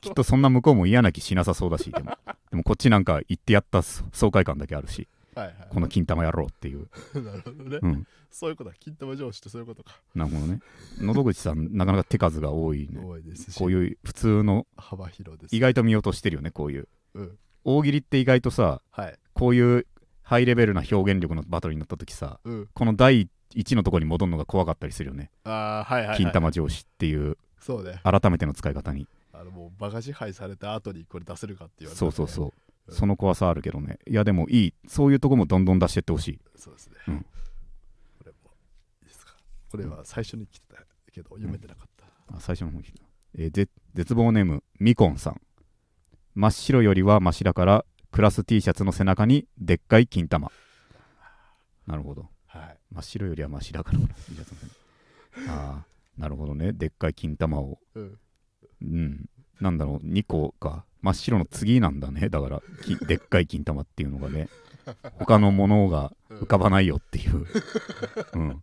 [0.00, 2.16] きっとそんな向こうも嫌な気しなさそうだしでも。
[2.50, 6.88] でもこっちなんか言ってやった爽快感だけあるしはいはいこの金玉野郎っていう。
[7.22, 8.06] なるほどね、うん。
[8.30, 10.00] そういうことだ金玉上司ってそういうことか。
[10.14, 10.60] なるほどね
[10.98, 13.00] 喉口さんなかなか手数が多いね。
[13.04, 13.58] 多いですし。
[13.58, 15.54] こういう普通の幅広です。
[15.54, 16.88] 意外と見落としてるよねこういう。
[17.14, 17.38] うん。
[17.64, 19.18] 大喜利って意外とさはい。
[19.34, 19.86] こういう
[20.28, 22.68] ハイレベルな表現力のバトルになった時さうん。
[22.74, 25.30] この第一のところに戻るのが怖かったりするよね。
[25.44, 28.00] ああはいはい、はい、金玉上司っていうそうね。
[28.02, 29.06] 改めての使い方に。
[29.32, 32.52] あのもうバカ支配された後にこれ出せるかって言われたそうそうそう。
[32.88, 32.94] うん。
[32.94, 34.00] その怖さあるけどね。
[34.08, 34.74] いやでもいい。
[34.88, 36.40] そういうとこもどんどん出してってほしい。
[36.56, 37.20] そうですね、うん。
[38.18, 38.38] これも
[39.02, 39.34] いいですか？
[39.70, 43.04] これは最初に来てたけど読めてなかった、あ最初の方に来た、
[43.38, 45.40] えーぜ絶望ネームみこんさん。
[46.34, 47.84] 真っ白よりはマシだから
[48.16, 50.50] クラス T シャツの背中にでっかい金玉。
[51.86, 52.30] なるほど。
[52.46, 52.78] はい。
[52.90, 54.60] 真っ白よりはマシだからクラス T シャツの
[55.34, 55.52] 背中。
[55.52, 55.84] ああ
[56.16, 56.72] なるほどね。
[56.72, 57.78] でっかい金玉を。
[57.94, 58.18] うん。
[58.80, 59.28] うん。
[59.60, 60.06] なんだろう。
[60.06, 62.30] 2個か真っ白の次なんだね。
[62.30, 64.48] だからきでっかい金玉っていうのがね。
[65.18, 67.44] 他のものが浮かばないよっていう、
[68.34, 68.62] うん、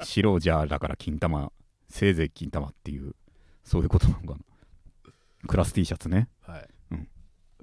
[0.00, 1.50] 白じゃあだから金玉
[1.88, 3.16] せいぜい金玉っていう。
[3.64, 4.38] そういうことなのかな。
[5.48, 6.28] クラス T シャツね。
[6.42, 6.68] はい、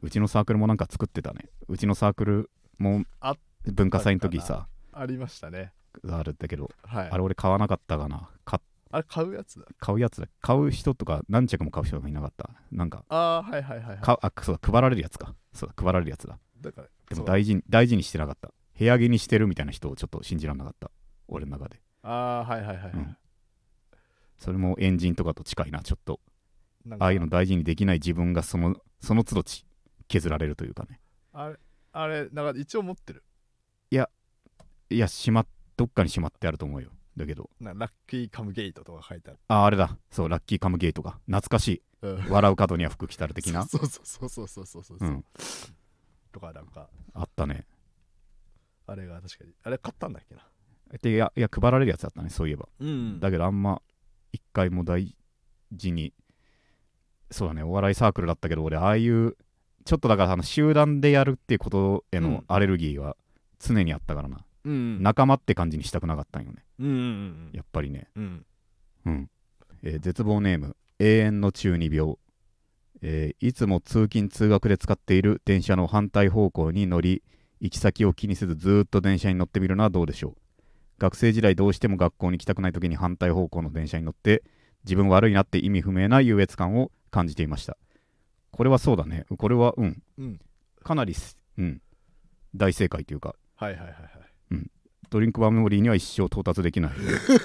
[0.03, 1.49] うちのサークルもなんか作ってたね。
[1.69, 3.35] うちのサークルもあ
[3.65, 5.71] 文化祭の時さありましたね。
[6.09, 7.09] あるんだけどはい。
[7.09, 8.29] あれ俺買わなかったかな。
[8.43, 8.59] 買
[8.91, 9.65] あれ買うやつだ。
[9.79, 10.27] 買うやつだ。
[10.41, 12.49] 買う人とか何着も買う人がいなかった。
[12.69, 13.97] なんかああはいはいはいはい。
[13.99, 15.33] かあそうだ配られるやつか。
[15.53, 16.37] そうだ配られるやつだ。
[16.59, 18.51] だからでも大事に大事にしてなかった。
[18.77, 20.91] 部屋着にしてるみたいな人をちょっと信じられなかった。
[21.29, 21.79] 俺の中で。
[22.01, 23.17] ああはいはいはいはい、うん。
[24.37, 26.19] それもエンジンとかと近いなちょっと。
[26.99, 29.65] ああいうの大事にできない自分がそのその都度ち
[30.13, 30.99] 削られるというかね。
[31.33, 31.55] あれ
[31.91, 33.23] あれなんか一応持ってる？
[33.89, 36.91] いやしまっどっかにしまってあると思うよ。
[37.17, 37.49] だけど。
[37.59, 39.97] なラッキーカムゲートとか書いてある、ああれだ。
[40.11, 41.17] そうラッキーカムゲートが。
[41.25, 41.81] 懐かしい。
[42.03, 43.65] うん、笑う角には服着たる的な。
[43.65, 45.25] そうそうそうそうそうそうそう、うん
[46.33, 47.67] とかなんかあったね
[48.87, 50.41] あれが確かにあれ買ったんだっけな
[50.99, 53.83] でいやいや配られるやつだったねそういえばうんだけどあんま
[54.31, 55.15] 一回も大
[55.71, 56.11] 事に
[57.29, 59.37] そうだねお笑いサークルだったけど俺ああいう
[59.85, 62.43] ちょっとだからあの集団でやるっていうことへのうん。
[62.47, 63.15] アレルギーは
[63.59, 65.01] 常にあったからな、うん。
[65.01, 66.63] 仲間って感じにしたくなかったんよね。
[66.79, 68.07] うんうんやっぱりね。
[68.15, 68.45] うん。
[69.05, 69.29] うん、
[69.83, 70.75] えー絶望ネーム。
[70.99, 72.15] 永遠の中二病、
[73.01, 77.23] えーいつも通勤通学で使っている電車の反対方向に乗り
[77.59, 80.35] 行き先を気にせずずーっと電車に乗ってみるのはどうでしょう。
[80.99, 84.43] 学生時代どうしても学校に行きたくない時に反対方向の電車に乗って
[84.85, 87.77] 自分悪いなって意味不明な優越感を感じていました
[88.53, 89.25] これはそうだね。
[89.37, 90.01] これはうん。
[90.17, 90.39] うん。
[90.83, 91.81] かなりす、うん、
[92.55, 93.35] 大正解というか。
[93.55, 94.13] はいはいはいはい。
[95.13, 96.91] ドリンクバーメモリーには一生到達できない。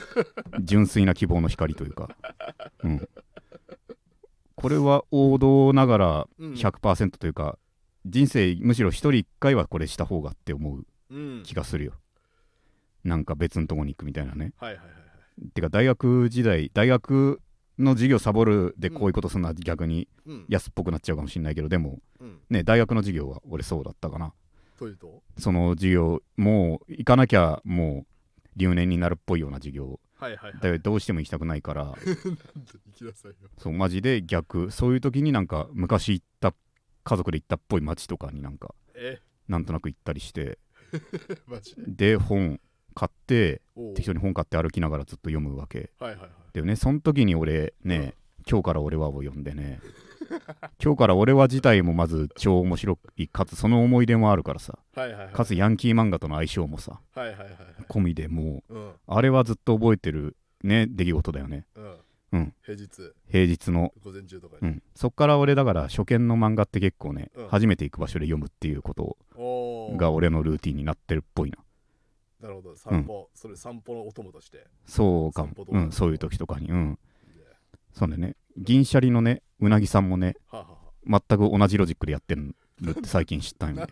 [0.64, 2.08] 純粋な希望の光というか、
[2.82, 3.08] うん、
[4.54, 6.52] これは王道ながらうん。
[6.54, 7.58] 100%というか、
[8.06, 11.42] 人生むしろ一人一回はこれした方がって思ううん。
[11.42, 11.92] 気がするよ。
[13.04, 14.54] なんか別のとこに行くみたいなね。
[14.56, 14.98] はいはいはいは
[15.44, 15.50] い。
[15.50, 17.42] てか大学時代大学
[17.78, 20.44] の授業サボるでこういうことするのは逆にうん。
[20.48, 22.38] 安っぽくなっちゃうかもしれないけどでもうん。
[22.50, 24.32] ね大学の授業は俺そうだったかな。
[24.78, 25.22] というと？
[25.38, 28.04] その授業もう行かなきゃも
[28.44, 30.00] う留年になるっぽいような授業。
[30.18, 30.80] はいはいはい。
[30.80, 31.84] どうしても行きたくないから。
[31.86, 33.36] なんで行きなさいよ。
[33.58, 34.70] そうマジで逆。
[34.70, 36.54] そういう時になんか昔行った
[37.04, 39.20] 家族で行ったっぽい街とかになんかえ？
[39.48, 40.58] なんとなく行ったりして。
[41.86, 42.60] で本
[42.98, 43.62] 買って
[43.94, 45.90] 適当に本買って歩きながらずっと読むわけ。
[46.00, 46.30] はいはいはい。
[46.52, 48.14] でねその時に俺ね、
[48.50, 49.80] 今日から俺はを読んでね。
[50.82, 54.78] 今日から俺は自体もまず超面白いかつその思い出もあるからさ。
[54.96, 55.32] はいはいはい。
[55.32, 57.00] かつヤンキー漫画との相性もさ。
[57.14, 57.54] はいはいはいはい。
[57.88, 58.92] 込みでもううん。
[59.06, 61.66] あれはずっと覚えてるね出来事だよね。
[61.76, 61.94] うん。
[62.32, 62.54] うん。
[62.64, 62.88] 平日。
[63.30, 63.94] 平日の。
[64.04, 64.68] 午前中とかに。
[64.68, 67.48] うん、そっから俺だから初見の漫画って結構ね、うん。
[67.48, 69.16] 初めて行く場所で読むっていうこと
[69.96, 71.58] が俺のルーティンになってるっぽいな
[72.40, 72.76] なるほど。
[72.76, 74.66] 散歩それ散歩のお供として。
[74.86, 75.52] そうかも。
[75.68, 76.68] うん、そういう時とかに。
[76.68, 76.98] うん。
[77.92, 78.36] そうだね。
[78.56, 80.36] 銀シャリのねうなぎさんもね
[81.06, 82.54] 全く同じロジックでやってる
[82.90, 83.86] って最近知ったんよ。
[83.86, 83.88] ね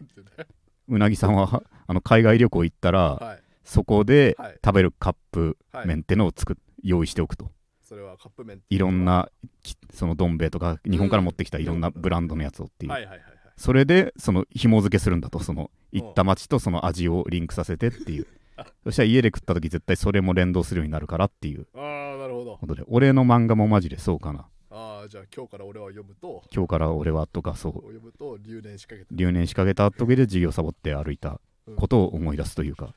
[0.89, 3.41] うなぎさんはあの海外旅行行ったらはい。
[3.65, 4.59] そこではい。
[4.65, 7.51] 食べるカップはい麺ってのを作っ用意しておくと。
[7.83, 9.29] それはカップ麺いろんな
[9.63, 15.41] きそのどん兵衛とか日本から持ってきたいろんなブランドのやつをっていう、はいはいはいはいそれでその紐付けするんだと。
[15.41, 18.27] その行った街とその味をリンクさせてっていう。
[18.85, 21.67] そしたら家で食った時絶対それも連動するようになるからっていう。
[21.75, 22.57] ああなるほど。
[22.59, 24.49] ことで俺の漫画もマジでそうかな。
[24.71, 26.43] ああじゃあ今日から俺は読むと。
[26.55, 27.73] 今日から俺はとかそう。
[27.75, 31.41] 読むと留年しかけて留年しかけた時で授業サボって歩いた
[31.77, 32.95] ことを思い出すというか。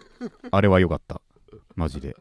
[0.50, 1.20] あれは良かった。
[1.74, 2.16] マジで。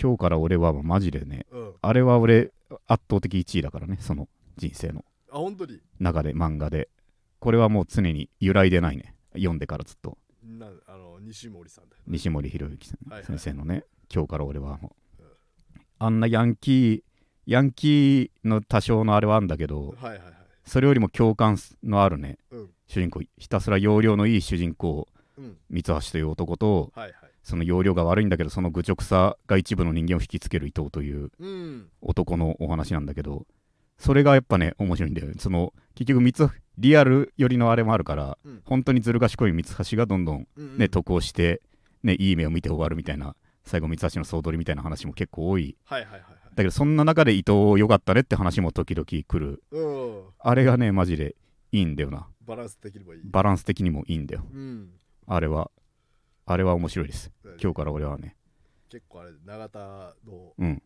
[0.00, 1.74] 今日から俺はマジでねうん。
[1.80, 2.52] あれは俺
[2.86, 5.04] 圧倒的1位だからねその人生の
[5.36, 5.80] あ本当に？
[6.00, 6.88] 中で漫画で。
[7.38, 9.14] これはもう常に揺らいでないね。
[9.34, 10.16] 読んでからずっと。
[10.42, 13.24] なあの西森さんだよ西森博之はいはい。
[13.24, 15.22] 先生のね、今日から俺はもう。
[15.98, 17.02] あんなヤンキー
[17.46, 20.32] ヤンキーの多少のあれはあるんだけどはいはいはい。
[20.64, 22.38] それよりも共感のあるね。
[22.50, 22.70] うん。
[22.86, 23.20] 主人公。
[23.36, 25.06] ひたすら容量のいい主人公
[25.36, 25.56] うん。
[25.68, 27.14] 三橋という男とはいはい。
[27.42, 31.88] その容量が悪いんだけどその愚直さが一部の人間を引きつける伊藤といううん。
[32.00, 33.46] 男のお話なんだけど
[33.98, 38.60] それがやっぱね面白いんだよその結局三橋リアル寄りのあれもあるから、うん。
[38.64, 41.62] 本当にずる賢い三橋がどんどんうんね、得をして、
[42.02, 43.34] ね、いい目を見て終わるみたいな
[43.64, 45.76] 最後三橋の総取りみたいな話も結構多い。
[45.84, 46.30] はいはいはいはい。
[46.54, 49.62] だけどそんな中で伊藤良かったねって話も時々来る。
[49.70, 50.22] うん。
[50.38, 51.34] あれがねマジで
[51.72, 52.28] いいんだよな。
[52.46, 53.20] バランス的にもいい。
[53.24, 54.46] バランス的にもいいんだよ。
[54.52, 54.90] うん。
[55.26, 55.70] あれは
[56.44, 57.32] あれは面白いです。
[57.60, 58.36] 今日から俺はね。
[58.90, 59.78] 結構あれ永田
[60.26, 60.82] のうん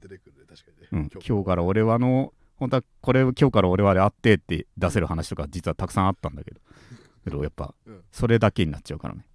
[0.00, 0.44] 出てくるね。
[0.48, 1.62] 確かにね、うん、今日から。
[1.62, 6.60] 俺はの本当はこれ今日から俺はであってって出せる話とか実はたくさんあったんだけど。
[7.24, 8.04] けどやっぱうん。
[8.12, 9.26] それだけになっちゃうからね。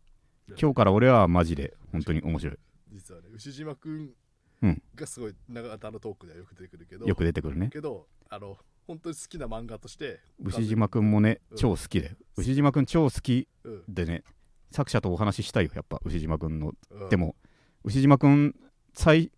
[0.59, 2.57] 今日から俺はマジで本当に面白い。
[2.91, 4.13] 実はね牛島くん
[4.61, 7.05] うんがすごい永田のトークではよく出てくるけど。
[7.05, 7.70] よく出てくるね。
[7.70, 8.57] けどあの
[8.88, 10.20] 本当に好きな漫画として。
[10.39, 11.57] 牛島くんもねうん。
[11.57, 12.16] 超好きで。
[12.38, 13.84] 牛島くん超好きうん。
[13.88, 14.24] でね
[14.72, 15.99] 作者とお話ししたいよやっぱ。
[16.05, 17.09] 牛島くんのうん。
[17.09, 17.36] でも
[17.84, 18.55] 牛島くん
[18.93, 19.32] 最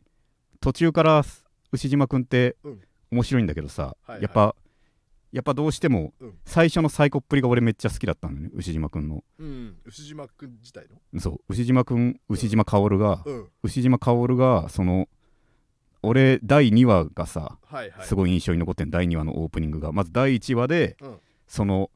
[0.59, 1.23] 途中から
[1.71, 2.81] 牛島くんってうん。
[3.09, 4.21] 面白いんだけどさ、はいはい。
[4.23, 4.55] やっぱ
[5.31, 6.33] やっぱどうしてもうん。
[6.45, 9.23] 最初のサイコっぷりが俺めっちゃ好きだったんだよね牛島くんの。
[9.39, 9.75] うん。
[9.85, 11.19] 牛島くん自体の？
[11.19, 11.39] そう。
[11.49, 12.19] 牛島くん。
[12.29, 13.47] 牛島薫が、うん。
[13.63, 15.07] 牛島薫がその
[16.01, 18.05] 俺第2話がさはいはい。
[18.05, 19.91] すごい印象に残ってん第2話のオープニングが。
[19.91, 21.17] まず第1話で、うん。
[21.47, 21.89] その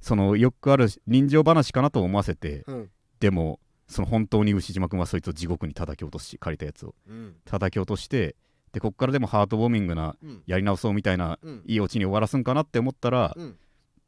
[0.00, 2.90] そのよくある人情話かなと思わせてうん。
[3.18, 7.34] でもその本当に牛島君はそいつを地獄に叩き落とし借りたやつをうん。
[7.44, 8.36] 叩き落として
[8.72, 10.42] でこっからでもハートウォーミングなうん。
[10.46, 11.62] やり直そうみたいなうん。
[11.66, 13.56] いいオチに終わらすんかなって思ったら、うん。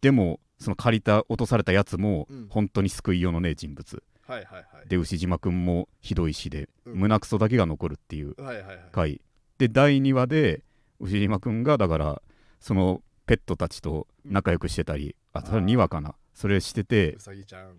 [0.00, 2.46] でもその借りた落とされたやつもうん。
[2.48, 4.02] 本当に救いようのねえ人物。
[4.26, 4.88] はいはいはい。
[4.88, 6.94] で牛島君もひどい死でうん。
[7.00, 8.78] 胸クソだけが残るっていうはいはいはい。
[8.92, 9.20] 回。
[9.58, 10.62] で第2話で
[11.00, 12.22] 牛島君がだから
[12.60, 17.16] そのペットたちと仲良くしてたり、あそれ2話かなそれしてて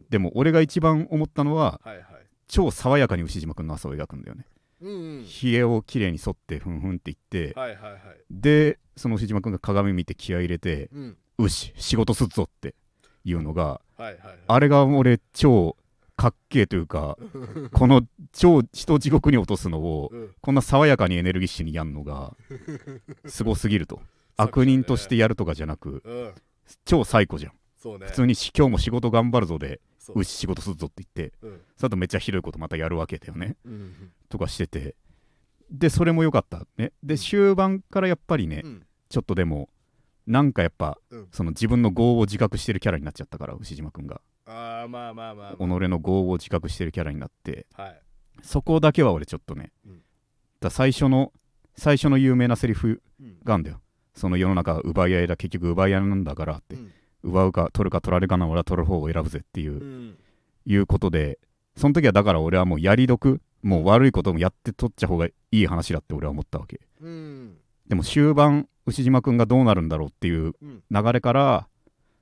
[0.10, 2.06] でも俺が一番思ったのははいはい。
[2.48, 4.46] 超爽やかに牛島君の朝を描くんだよね。
[4.82, 5.24] うんうん。
[5.26, 8.02] ひげをきれいに剃ってふんふんって言ってはいはいはい。
[8.32, 12.74] でその牛島君が鏡見て気合い入れてうん「うし仕事すっぞ」って
[13.26, 14.38] いうのがはいはいはい。
[14.48, 15.76] あれが俺超
[16.16, 17.18] かっけえというか
[17.74, 18.02] この
[18.32, 20.30] 超人を地獄に落とすのをうん。
[20.40, 22.38] こんな爽やかにエネルギッシュにやんのが
[23.28, 24.02] すごすぎると。
[24.38, 26.34] 悪人としてやるとかじゃなくうん。
[26.86, 27.54] 超最高じゃん
[27.84, 28.06] そうね。
[28.08, 30.20] 普通にし今日も仕事頑張るぞでそう。
[30.20, 31.62] 牛仕事するぞって言ってうん。
[31.76, 33.58] その後めっちゃひどいことまたやるわけだよね。
[33.66, 33.94] うん
[34.30, 34.96] とかしてて。
[35.70, 36.94] でそれも良かったね。
[37.04, 38.86] で終盤からやっぱりねうん。
[39.10, 39.68] ちょっとでも
[40.26, 41.28] なんかやっぱ、うん。
[41.34, 44.22] その自分の業を自覚してるキャラになっちゃったから牛島くんが。
[44.46, 45.56] ああまあまあまあ。
[45.58, 47.68] 己の業を自覚してるキャラになって。
[47.74, 48.02] はい。
[48.42, 50.02] そこだけは俺ちょっとね、うん。
[50.62, 51.34] だ最初の
[51.76, 53.38] 最初の有名なセリフうん。
[53.44, 53.82] があんだよ。
[54.16, 56.92] その世の中は奪い合いだ結局奪い合いなんだからって、うん
[57.24, 60.18] 奪うか取るか取られるかな俺は取る方を選ぶぜっていう、うん。
[60.66, 61.40] いうことで
[61.76, 66.82] その時はだから俺はもうやり得もう悪いこともやって取っちゃ方がいい話だって俺は思ったわけ。
[67.02, 67.58] うん。
[67.88, 70.84] でも終盤牛島くんがどうなるんだろうっていううん。
[70.92, 71.68] 流れから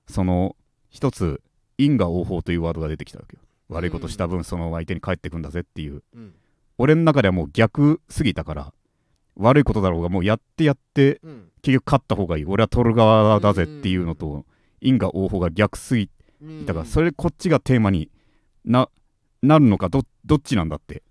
[0.07, 0.55] その
[0.89, 1.41] 一つ
[1.77, 3.41] 因果応報というワードが出てきたわけよ。
[3.69, 6.03] 悪いことした分その相手に返ってくんだぜっていう。
[6.15, 6.33] うん。
[6.77, 8.73] 俺の中ではもう逆すぎたから
[9.35, 11.47] 悪いことだろうがもうやってやってうん。
[11.61, 12.45] 結局勝った方がいい。
[12.45, 14.45] 俺は取る側だぜっていうのと
[14.81, 16.09] 因果応報が逆すぎ
[16.41, 18.09] うんだからそれこっちがテーマに
[18.65, 18.89] な
[19.41, 21.03] なるのかどどっちなんだって。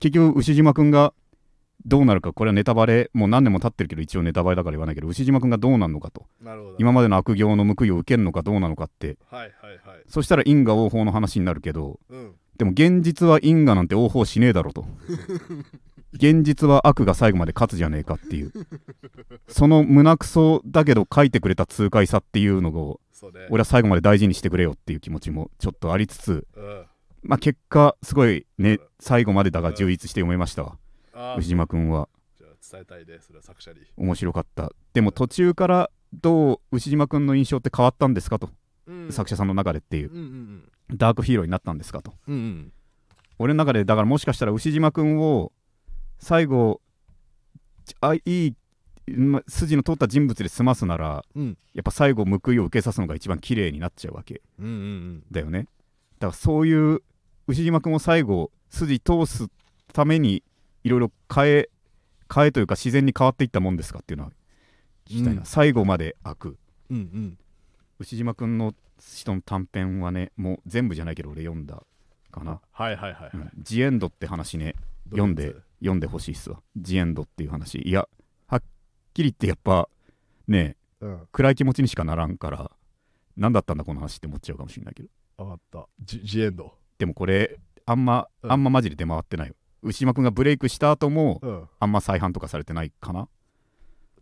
[0.00, 1.12] 結局牛島くんが
[1.86, 6.26] どうなるかこれはネタバレもう何年も経ってるけど一応ネタバレだから言わないけど牛島くんがどうなるのかと。
[6.78, 9.18] 今までの悪行の報いを受けるのかどうなのかって。
[9.30, 10.02] はいはいはい。
[10.08, 12.34] そしたら因果応報の話になるけどうん。
[12.56, 14.86] でも現実は因果なんて応報しねえだろと。
[16.14, 18.52] 現実は悪が最後まで勝つじゃねえかっていう。
[19.48, 23.00] その胸くそだけど書いてくれた痛快さっていうのを
[23.32, 23.46] ね。
[23.50, 26.86] 俺は最後まで大事にしてくれよっていう気持ちもちょっとありつつうん。
[27.22, 30.76] まあ結果すごいね最後までだが充実して読めましたわ
[31.14, 32.08] あー牛島くんは。
[32.38, 33.80] じゃあ伝えたいねそれは作者に。
[33.96, 34.70] 面白かった。
[34.92, 38.50] でも途中からどう牛島くんの印象って変わったんですかと。
[38.86, 39.12] うん。
[39.12, 40.10] 作者さんの中でっていう。
[40.10, 42.12] うんうんダークヒーローになったんですかと。
[42.28, 42.72] うんうん。
[43.38, 45.50] 俺の中でだからもしかしたら牛島くんを
[46.18, 46.82] 最後
[48.00, 48.56] あいいま
[49.48, 51.58] 筋の通った人物で済ますならうん。
[51.74, 54.40] やっぱ最後報いを受けさすのが一番綺麗になっちゃうわけ。
[54.58, 55.66] うんうんだよね。
[56.18, 57.02] だからそういう
[57.46, 59.48] 牛島くんを最後筋通す
[59.92, 60.42] ために
[60.84, 61.68] いろいろ変え
[62.34, 64.30] 変えというか自然に変わっていったもんですかっていうのは
[65.06, 65.46] 聞きたいな、うん。
[65.46, 66.56] 最後まで開く。
[66.90, 67.38] うんうん。
[67.98, 71.82] 牛島くんの人の短編はねもう全部じゃないけど俺読んだ
[72.30, 72.60] かな。
[72.72, 73.30] はいはいはいはい。
[73.34, 73.50] うん。
[73.58, 74.74] ジエンドって話ね。
[75.10, 76.62] 読んで読んでほしいっすわ。
[76.76, 77.78] ジエンドっていう話。
[77.82, 78.08] いや
[79.14, 79.88] きり言ってやっぱ
[80.46, 81.28] ねうん。
[81.32, 82.70] 暗い気持ちにしかならんから
[83.36, 85.08] 何だったんだこの話って思っちゃうかもしれないけど。
[85.38, 85.88] 分かった。
[86.04, 88.52] ジジエンドでもこれあんま、うん。
[88.52, 89.54] あんまマジで出回ってないよ。
[89.82, 91.68] 牛島くんがブレイクした後もうん。
[91.80, 93.28] あんま再販とかされてないかな。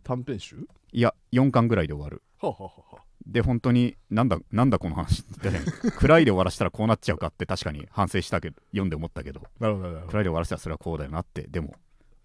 [0.03, 0.67] 短編集？
[0.91, 2.21] いや4巻ぐらいで終わる。
[2.39, 3.03] はははは。
[3.25, 5.61] で本当になんだなんだこの話ってね。
[5.97, 9.41] 暗いで終わらせたらこうなっちゃうかって確かに反省したけど読んで思ったけど。
[9.59, 10.11] なるほどなるほど。
[10.11, 11.75] 暗いで終わらせたらそれはこうだよなってでも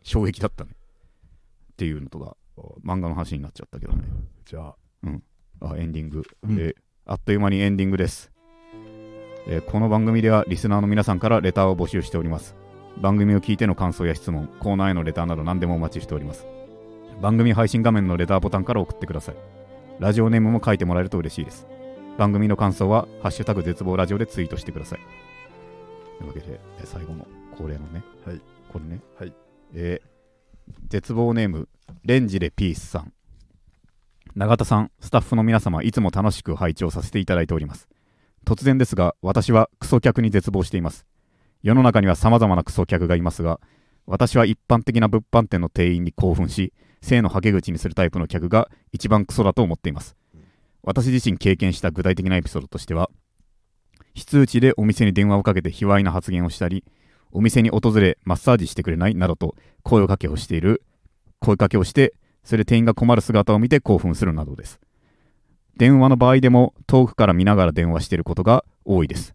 [0.02, 0.72] 衝撃だったね。
[0.72, 2.36] っていうのとか
[2.84, 4.04] 漫画の話になっちゃったけどね。
[4.44, 4.76] じゃあ。
[5.60, 6.56] あエンディング、うん。
[6.56, 8.30] であっという間にエンディングです、
[9.48, 12.54] えーこの番組ではリスナーの皆さんからレターを募集しております。
[13.00, 16.46] 番組を聞いての感想や質問コーナーへのレターなど何でもお待ちしております。
[17.20, 19.36] 番組配信画面のレターボタンから送ってください。
[19.98, 21.66] ラジオネームも書いてもらえると嬉しいです。
[22.18, 25.00] 番組の感想は「ハッシュタグ絶望ラジオ」でツイートしてください。
[26.18, 28.40] というわけでえー最後の恒例のね、はい。
[28.72, 29.32] これね、はい。
[29.74, 30.17] えー
[30.88, 31.68] 絶望ネーム
[32.04, 33.12] レンジでピースさん
[34.38, 37.88] 永田さん、スタッフの皆様、いつも楽しく拝聴させていただいております。
[38.46, 41.06] 突然ですが、私はクソ客に絶望しています。
[41.62, 43.58] 世の中には様々なクソ客がいますが、
[44.06, 50.16] 私は一般的な物販店の店員に興奮し、性のはけ口にするタイプの客が一番クソだと思っています。
[50.82, 53.10] 私自身経験した具体的なエピソードとしては、
[54.14, 56.84] 非通知でお店に電話をかけて卑猥な発言をしたり、
[57.32, 59.14] お店に訪れマッサージしてくれない？
[59.14, 60.82] などと声をかけをしている、
[61.40, 62.14] 声かけをして
[62.44, 64.80] それで店員が困る姿を見て興奮するなどです。
[65.76, 69.34] 電話の場合でも遠くから見ながら電話していることが多いです。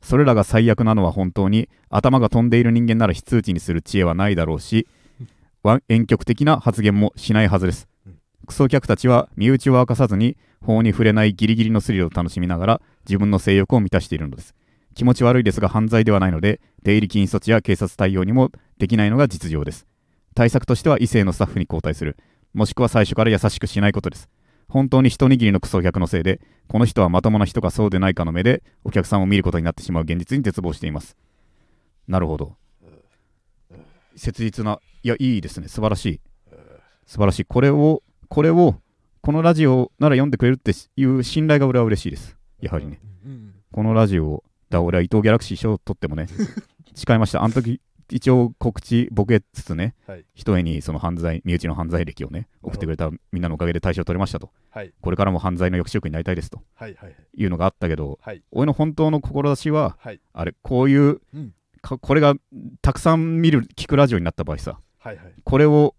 [0.00, 4.86] それらが最悪なのは本当に頭が飛んでいる人間なら非通知にする知恵はないだろうし、
[5.62, 7.88] 婉曲的な発言もしないはずです。
[8.46, 14.54] クソ客たちは身内を明かさずに法に触れないギリギリのスリルを楽しみながら自分の性欲を満たしているのです。
[14.94, 19.86] 気持ち悪いですが犯罪ではないので出入り禁止措置や警察対応にもできないのが実情です。
[20.34, 22.16] 対策としては異性のスタッフに交代する。
[22.52, 24.28] もしくは最初から優しくしないことです。
[24.68, 31.16] 本当に一握りのクソ客のせいで、この人はまともな人かそうでないかの目で、お客さんを見ることになってしまう現実に絶望しています。
[32.08, 32.56] なるほど。
[34.16, 35.68] 切実な、いや、いいですね。
[35.68, 36.20] 素晴らしい。
[37.06, 37.44] 素晴らしい。
[37.44, 38.76] これを、これを、
[39.20, 42.36] このラジオなら読んでくれるっていう信頼が俺は嬉しいです。
[42.60, 43.00] やはりね。
[43.26, 44.44] うんこのラジオを、
[44.74, 46.26] だ俺は伊藤ギャラクシー賞を取ってもね、
[46.94, 47.42] 誓いました。
[47.42, 50.24] あの時、一応告知ボケつつねはい。
[50.34, 54.50] 一重にその犯罪身内の犯罪歴をね送ってくれたみんなのおかげで対象取れましたと。
[54.70, 54.92] はい。
[55.00, 56.62] これからも犯罪の抑止力になりたいですと。
[56.74, 57.46] はいはいい。
[57.46, 58.42] うのがあったけどはい。
[58.50, 60.20] 俺の本当の志ははい。
[60.32, 61.54] あれこういう、うん。
[61.80, 62.34] かこれが
[62.82, 65.32] たくさん見る聞くラジオになった場合さはいはい。
[65.42, 65.94] これを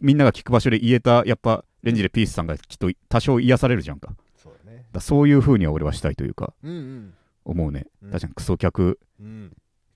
[0.00, 4.16] みんなが聞く場所で言えたやっぱレンジでピースさんがきっと多少癒されるじゃんか。
[4.36, 4.86] そうだね。
[4.92, 6.54] らそういう風には俺はしたいというか。
[6.62, 7.14] うんうん
[7.44, 8.10] 思うね、うん。
[8.10, 8.98] 確かにクソ客。
[9.20, 9.52] うん。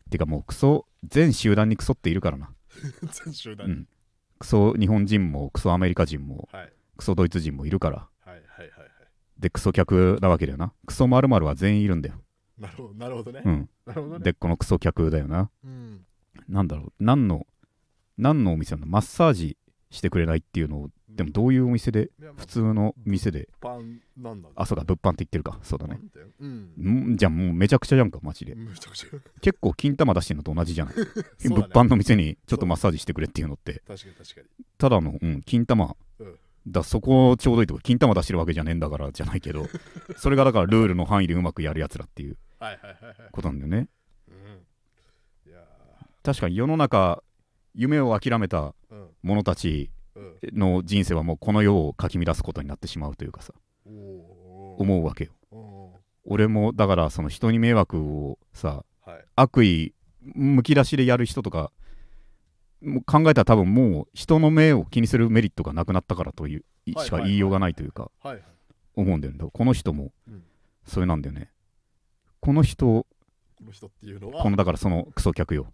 [0.08, 2.50] ってかもうクソ全集団にクソっているからな、
[3.24, 3.88] 全集団うん、
[4.38, 6.72] クソ日本人もクソアメリカ人もはい。
[6.96, 8.08] クソドイツ人もいるから。
[8.20, 8.88] はいはいはいはい。
[9.38, 10.72] でクソ客なわけだよな。
[10.86, 12.22] クソまるは全員いるんだよ、
[12.58, 13.42] なるほどなるほどね。
[13.44, 14.24] うん、なるほどね。
[14.24, 15.50] でこのクソ客だよな。
[15.62, 16.04] うん。
[16.48, 16.92] なんだろう。
[16.98, 17.46] 何の
[18.16, 18.86] 何のお店なの？
[18.86, 19.56] マッサージ
[19.90, 22.10] してくれないっていうのをでもどういうお店で？
[22.36, 23.48] 普通の店で？
[23.60, 25.58] パンなんだあそうか物販って言ってるか。
[25.62, 25.98] そうだね。
[26.40, 26.46] う？
[26.46, 27.12] ん。
[27.12, 28.54] んじゃあもうめちゃくちゃじゃんかマジで。
[28.54, 29.08] めちゃくちゃ。
[29.40, 31.00] 結構金玉出してるのと同じじゃない、そ
[31.54, 33.82] う 物販の店にちょっとマッサージしてくれっていうのって。
[33.86, 34.46] 確かに確かに。
[34.76, 36.38] ただの、うん、金玉、うん。
[36.66, 37.80] だそこちょうどいいとこ。
[37.80, 39.66] 金玉出してるわけじゃねえんだからじゃないけど。
[40.18, 42.36] それがだからルールの範囲でうまくやるやつらっていう
[43.32, 43.88] ことなんだよね。
[46.22, 47.22] 確かに世の中
[47.74, 48.74] 夢を諦めた
[49.22, 49.97] 者たちうん
[50.52, 53.52] の人生はもうこの世をかき乱すことになってしまうというかさ。
[53.86, 55.32] 思うわけよ。
[55.50, 55.92] お
[56.24, 59.24] 俺もだからその人に迷惑をさはい。
[59.36, 59.94] 悪意
[60.34, 61.72] むき出しでやる人とか
[62.82, 68.10] もう考えたら多分もう人の目を気にするメリットがなくなったからというしか言いようがないというか
[68.94, 69.44] 思うんだよね。
[69.52, 70.42] この人もうん。
[70.86, 71.50] それなんだよね。
[72.40, 73.06] この人
[73.58, 75.66] この人っていうのはこのだからそのクソ客よ。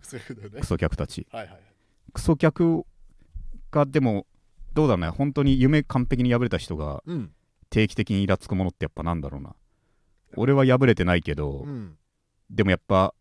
[0.60, 1.26] クソ客たち。
[1.30, 1.60] はいはい。
[2.12, 2.84] クソ客
[3.70, 4.26] がでも
[4.74, 5.08] どうだろうね。
[5.10, 7.32] 本当に夢完璧に破れた人がうん。
[7.70, 9.54] 定期的にイラつくものってやっぱなんだろうな。
[10.36, 11.96] 俺は破れてないけど、うん。
[12.50, 13.14] でもやっぱ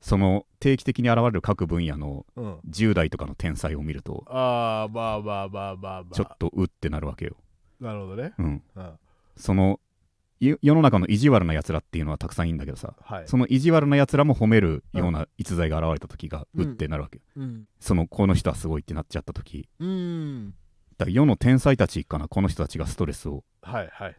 [0.00, 2.58] その定期的に現れる各分野のうん。
[2.70, 6.14] 10代とかの天才を見るとああまあまあまあまあまあ。
[6.14, 7.36] ちょっとうってなるわけよ、
[7.80, 8.32] なるほどね。
[8.38, 8.92] うん、うん。
[9.36, 9.80] その
[10.40, 13.28] い世の中の意地悪なやつらっていうのはたくさんいるんだけどさはい。
[13.28, 17.64] その意地悪なやつらも褒めるような逸材が現れた時がうってなるわけよ、うん。
[17.78, 19.68] そのこの人はすごいってなっちゃった時。
[19.78, 20.54] うん
[21.08, 23.44] 世の天才たちかなこの人たちがストレスを。
[23.62, 24.16] はいはい。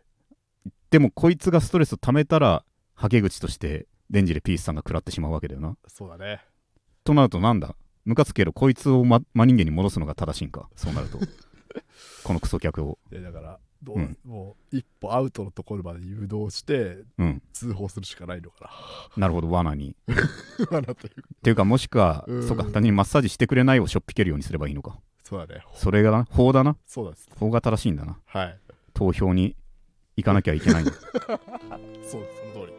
[0.91, 2.63] でもこいつがストレスを溜めたら
[2.93, 5.75] はけ口としてデンジでピースさんが食らってしまうわけだよな。
[5.87, 6.41] そうだね。
[7.03, 7.75] となるとなんだ？
[8.05, 10.69] ムカつくけどこいつを、ま、真人間に戻すのが正しいんか？
[10.75, 11.19] そうなると。
[12.23, 12.99] このクソ客を。
[13.11, 14.17] いやだからどう、うん。
[14.23, 17.41] もう一歩アウトのところまで誘導してうん。
[17.53, 18.69] 通報するしかないのか
[19.17, 19.27] な。
[19.27, 19.95] るほど罠に。
[20.07, 20.15] な
[20.71, 22.47] 罠というっていうかもしくは、うん。
[22.47, 25.63] そうか単純にマッサージしてくれないをしょっぴけるようにすればいいのかそうだね。
[25.73, 26.27] それがな？
[26.29, 26.75] 法だな？
[26.85, 28.17] そうです法が正しいんだな。
[28.25, 28.59] はい。
[28.93, 29.55] 投票に
[30.17, 30.91] 行かなきゃいけないんだ
[32.05, 32.21] そう
[32.53, 32.73] その通り。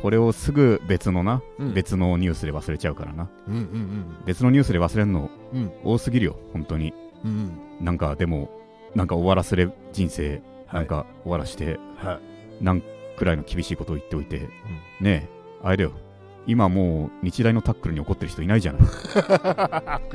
[0.00, 1.74] これをすぐ別のな、うん。
[1.74, 3.28] 別のニュースで忘れちゃうからな。
[3.48, 5.62] うんうん別のニュースで忘れるのうん。
[5.62, 6.94] うん多すぎるよ本当に。
[7.24, 8.50] うんなんかでも
[8.94, 10.80] なんか終わらせれ人生はい。
[10.80, 12.20] なんか終わらして、は
[12.60, 12.64] い。
[12.64, 12.82] なん
[13.16, 14.48] くらいの厳しいことを言っておいて、
[15.00, 15.28] ねえ
[15.62, 15.92] あれだよ
[16.50, 18.82] 今もう日大のタックルに怒ってる人いないじゃない。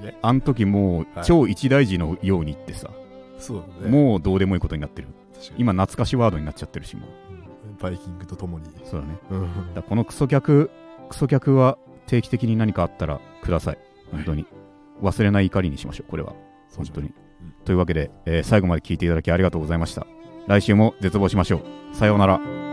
[0.00, 0.16] ね。
[0.22, 1.24] あん時もうはい。
[1.24, 2.90] 超一大事のようにってさ、
[3.38, 3.90] そうだね。
[3.90, 5.08] もうどうでもいいことになってる。
[5.58, 7.08] 今懐かしワードになっちゃってるしもう。
[7.68, 7.76] うん。
[7.80, 8.66] バイキングとともに。
[8.84, 9.18] そうだね。
[9.30, 9.74] うん。
[9.74, 10.70] だこのクソ客
[11.08, 13.78] クソ客は定期的に何かあったらください。
[14.12, 14.46] 本当に、
[15.02, 16.32] 忘れない怒りにしましょうこれは。
[16.76, 17.54] 本当に、うん。
[17.64, 20.06] というわけで、えー最後まで聞いていただきありがとうございました。
[20.46, 21.96] 来週も絶望しましょう。
[21.96, 22.65] さようなら